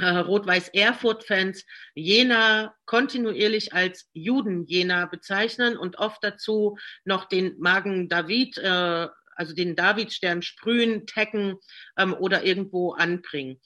[0.00, 9.08] äh, Rot-Weiß-Erfurt-Fans Jena kontinuierlich als Juden-Jena bezeichnen und oft dazu noch den Magen David, äh,
[9.36, 11.56] also den Davidstern sprühen, taggen
[11.96, 13.60] ähm, oder irgendwo anbringen.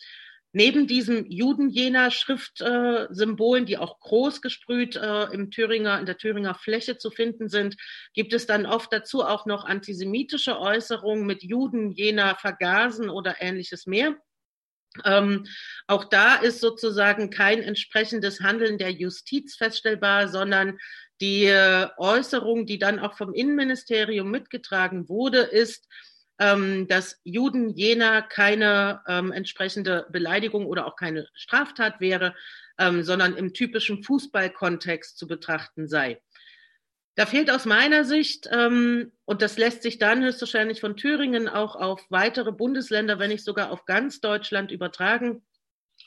[0.54, 6.98] Neben diesem Juden-Jena Schriftsymbolen, die auch groß gesprüht äh, im Thüringer, in der Thüringer Fläche
[6.98, 7.76] zu finden sind,
[8.12, 13.86] gibt es dann oft dazu auch noch antisemitische Äußerungen mit Juden Jena vergasen oder ähnliches
[13.86, 14.14] mehr.
[15.04, 15.46] Ähm,
[15.86, 20.78] auch da ist sozusagen kein entsprechendes Handeln der Justiz feststellbar, sondern
[21.20, 25.88] die äh, Äußerung, die dann auch vom Innenministerium mitgetragen wurde, ist,
[26.38, 32.34] ähm, dass Juden Jena keine ähm, entsprechende Beleidigung oder auch keine Straftat wäre,
[32.78, 36.20] ähm, sondern im typischen Fußballkontext zu betrachten sei.
[37.14, 41.76] Da fehlt aus meiner Sicht, ähm, und das lässt sich dann höchstwahrscheinlich von Thüringen auch
[41.76, 45.42] auf weitere Bundesländer, wenn nicht sogar auf ganz Deutschland übertragen,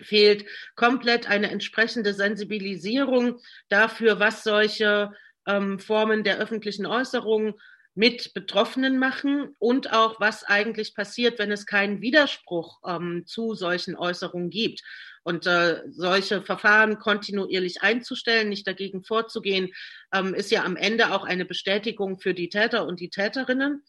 [0.01, 0.45] fehlt
[0.75, 3.39] komplett eine entsprechende Sensibilisierung
[3.69, 5.11] dafür, was solche
[5.45, 7.59] ähm, Formen der öffentlichen Äußerung
[7.95, 13.95] mit Betroffenen machen und auch, was eigentlich passiert, wenn es keinen Widerspruch ähm, zu solchen
[13.95, 14.83] Äußerungen gibt.
[15.23, 19.69] Und äh, solche Verfahren kontinuierlich einzustellen, nicht dagegen vorzugehen,
[20.13, 23.83] ähm, ist ja am Ende auch eine Bestätigung für die Täter und die Täterinnen.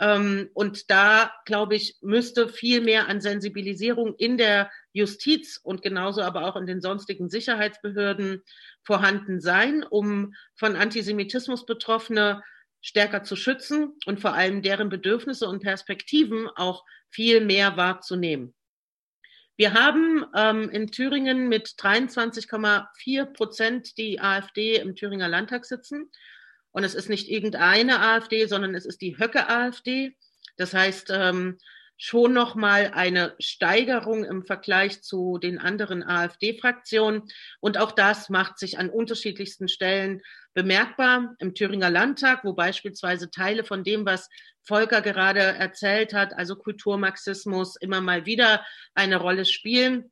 [0.00, 6.22] Ähm, und da, glaube ich, müsste viel mehr an Sensibilisierung in der Justiz und genauso
[6.22, 8.42] aber auch in den sonstigen Sicherheitsbehörden
[8.84, 12.42] vorhanden sein, um von Antisemitismus Betroffene
[12.80, 18.54] stärker zu schützen und vor allem deren Bedürfnisse und Perspektiven auch viel mehr wahrzunehmen.
[19.56, 26.10] Wir haben ähm, in Thüringen mit 23,4 Prozent die AfD im Thüringer Landtag sitzen.
[26.70, 30.16] Und es ist nicht irgendeine AfD, sondern es ist die Höcke-AfD.
[30.56, 31.58] Das heißt, ähm,
[31.98, 37.24] schon noch mal eine Steigerung im Vergleich zu den anderen AfD-Fraktionen.
[37.60, 40.22] Und auch das macht sich an unterschiedlichsten Stellen
[40.54, 44.30] bemerkbar im Thüringer Landtag, wo beispielsweise Teile von dem, was
[44.62, 50.10] Volker gerade erzählt hat, also Kulturmarxismus, immer mal wieder eine Rolle spielen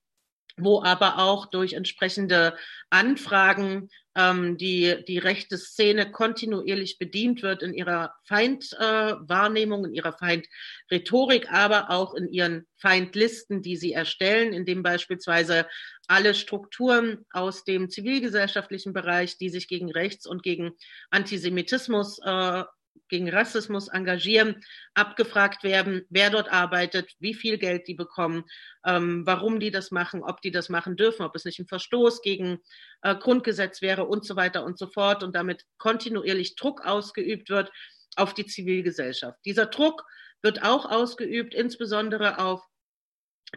[0.57, 2.57] wo aber auch durch entsprechende
[2.91, 10.15] Anfragen ähm, die, die rechte Szene kontinuierlich bedient wird in ihrer Feindwahrnehmung, äh, in ihrer
[10.15, 15.67] Feindrhetorik, aber auch in ihren Feindlisten, die sie erstellen, indem beispielsweise
[16.09, 20.73] alle Strukturen aus dem zivilgesellschaftlichen Bereich, die sich gegen Rechts und gegen
[21.11, 22.65] Antisemitismus äh,
[23.09, 24.63] gegen Rassismus engagieren,
[24.95, 28.45] abgefragt werden, wer dort arbeitet, wie viel Geld die bekommen,
[28.85, 32.23] ähm, warum die das machen, ob die das machen dürfen, ob es nicht ein Verstoß
[32.23, 32.59] gegen
[33.03, 37.71] äh, Grundgesetz wäre und so weiter und so fort und damit kontinuierlich Druck ausgeübt wird
[38.17, 39.39] auf die Zivilgesellschaft.
[39.45, 40.05] Dieser Druck
[40.43, 42.63] wird auch ausgeübt, insbesondere auf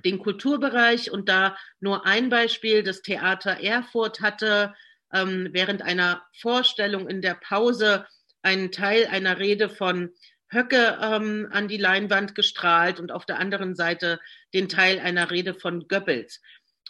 [0.05, 4.73] den Kulturbereich und da nur ein Beispiel, das Theater Erfurt hatte
[5.13, 8.05] ähm, während einer Vorstellung in der Pause
[8.41, 10.13] einen Teil einer Rede von
[10.51, 14.19] Höcke ähm, an die Leinwand gestrahlt und auf der anderen Seite
[14.53, 16.41] den Teil einer Rede von Goebbels.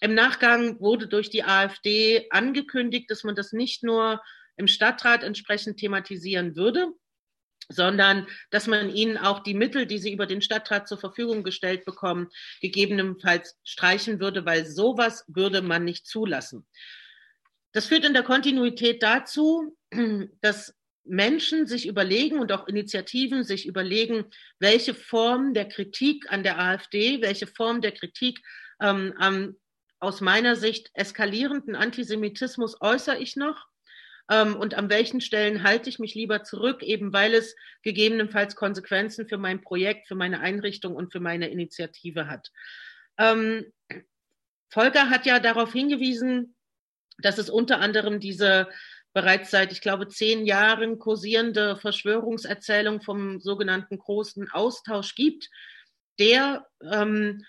[0.02, 4.22] Im Nachgang wurde durch die AfD angekündigt, dass man das nicht nur
[4.56, 6.88] im Stadtrat entsprechend thematisieren würde,
[7.68, 11.86] sondern dass man ihnen auch die Mittel, die sie über den Stadtrat zur Verfügung gestellt
[11.86, 12.30] bekommen,
[12.62, 16.66] gegebenenfalls streichen würde, weil sowas würde man nicht zulassen.
[17.72, 19.78] Das führt in der Kontinuität dazu,
[20.42, 20.74] dass
[21.04, 24.26] Menschen sich überlegen und auch Initiativen sich überlegen,
[24.60, 28.40] welche Form der Kritik an der AfD, welche Form der Kritik
[28.82, 29.56] ähm, am
[30.02, 33.68] aus meiner Sicht eskalierenden Antisemitismus äußere ich noch
[34.30, 39.28] ähm, und an welchen Stellen halte ich mich lieber zurück, eben weil es gegebenenfalls Konsequenzen
[39.28, 42.50] für mein Projekt, für meine Einrichtung und für meine Initiative hat.
[43.18, 43.66] Ähm,
[44.70, 46.56] Volker hat ja darauf hingewiesen,
[47.18, 48.70] dass es unter anderem diese
[49.14, 55.50] bereits seit, ich glaube, zehn Jahren kursierende Verschwörungserzählung vom sogenannten großen Austausch gibt,
[56.20, 57.46] der, ähm,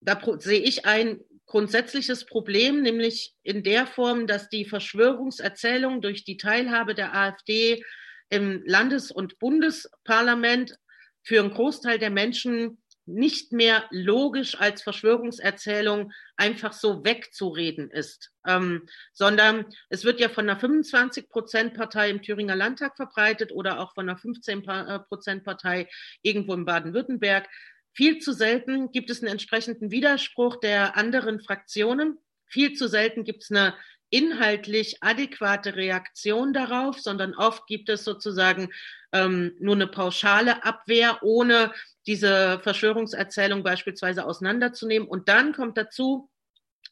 [0.00, 6.36] da sehe ich ein grundsätzliches Problem, nämlich in der Form, dass die Verschwörungserzählung durch die
[6.36, 7.82] Teilhabe der AfD
[8.28, 10.76] im Landes- und Bundesparlament
[11.22, 12.80] für einen Großteil der Menschen
[13.10, 20.48] nicht mehr logisch als Verschwörungserzählung einfach so wegzureden ist, ähm, sondern es wird ja von
[20.48, 25.88] einer 25-Prozent-Partei im Thüringer Landtag verbreitet oder auch von einer 15-Prozent-Partei
[26.22, 27.48] irgendwo in Baden-Württemberg.
[27.92, 32.18] Viel zu selten gibt es einen entsprechenden Widerspruch der anderen Fraktionen.
[32.46, 33.74] Viel zu selten gibt es eine
[34.10, 38.68] inhaltlich adäquate Reaktion darauf, sondern oft gibt es sozusagen
[39.12, 41.72] ähm, nur eine pauschale Abwehr, ohne
[42.06, 45.08] diese Verschwörungserzählung beispielsweise auseinanderzunehmen.
[45.08, 46.28] Und dann kommt dazu,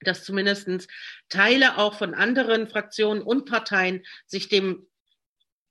[0.01, 0.89] dass zumindest
[1.29, 4.88] Teile auch von anderen Fraktionen und Parteien sich dem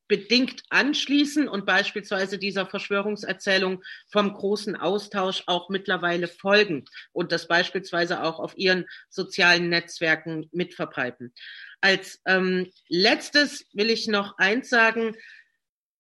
[0.08, 8.24] bedingt anschließen und beispielsweise dieser Verschwörungserzählung vom großen Austausch auch mittlerweile folgen und das beispielsweise
[8.24, 11.34] auch auf ihren sozialen Netzwerken mitverbreiten.
[11.82, 15.16] Als ähm, letztes will ich noch eins sagen.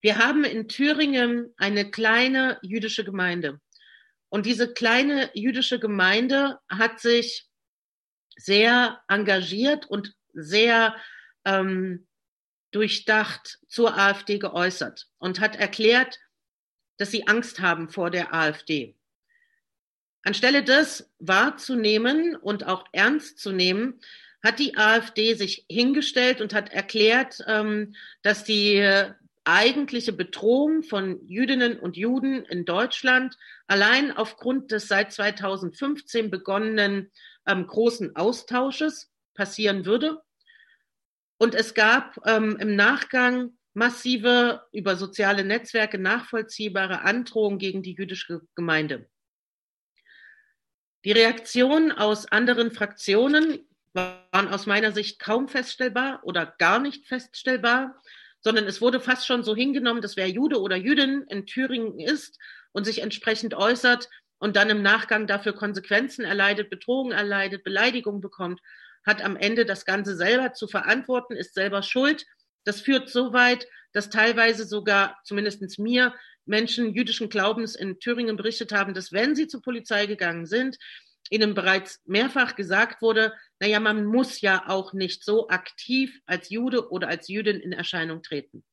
[0.02, 3.60] Wir haben in Thüringen eine kleine jüdische Gemeinde.
[4.30, 7.48] Und diese kleine jüdische Gemeinde hat sich
[8.36, 10.96] sehr engagiert und sehr
[11.46, 12.08] ähm,
[12.72, 16.20] durchdacht zur AfD geäußert und hat erklärt,
[16.98, 18.96] dass sie Angst haben vor der AfD.
[20.24, 24.00] Anstelle das wahrzunehmen und auch ernst zu nehmen,
[24.44, 28.86] hat die AfD sich hingestellt und hat erklärt, ähm, dass die
[29.46, 33.38] eigentliche Bedrohung von Jüdinnen und Juden in Deutschland
[33.68, 37.12] allein aufgrund des seit 2015 begonnenen
[37.46, 40.22] ähm, großen Austausches passieren würde
[41.38, 48.42] und es gab ähm, im Nachgang massive über soziale Netzwerke nachvollziehbare Androhungen gegen die jüdische
[48.56, 49.08] Gemeinde.
[51.06, 58.02] Die Reaktionen aus anderen Fraktionen waren aus meiner Sicht kaum feststellbar oder gar nicht feststellbar,
[58.42, 62.40] sondern es wurde fast schon so hingenommen, dass wer Jude oder Jüdin in Thüringen ist
[62.72, 64.10] und sich entsprechend äußert
[64.40, 68.62] und dann im Nachgang dafür Konsequenzen erleidet, Bedrohungen erleidet, Beleidigungen bekommt,
[69.08, 72.26] hat am Ende das Ganze selber zu verantworten, ist selber schuld.
[72.66, 76.14] Das führt so weit, dass teilweise sogar, zumindest mir,
[76.46, 80.78] Menschen jüdischen Glaubens in Thüringen berichtet haben, dass wenn sie zur Polizei gegangen sind,
[81.30, 86.90] ihnen bereits mehrfach gesagt wurde, naja, man muss ja auch nicht so aktiv als Jude
[86.90, 88.64] oder als Jüdin in Erscheinung treten.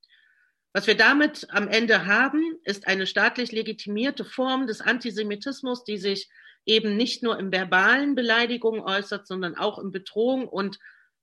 [0.73, 6.29] Was wir damit am Ende haben, ist eine staatlich legitimierte Form des Antisemitismus, die sich
[6.67, 10.79] eben nicht nur im verbalen Beleidigungen äußert, sondern auch in Bedrohung und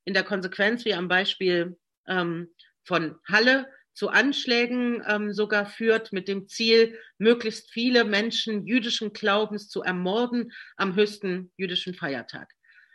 [0.05, 1.77] in der Konsequenz, wie am Beispiel
[2.07, 2.49] ähm,
[2.83, 9.67] von Halle, zu Anschlägen ähm, sogar führt, mit dem Ziel, möglichst viele Menschen jüdischen Glaubens
[9.67, 12.53] zu ermorden am höchsten jüdischen Feiertag.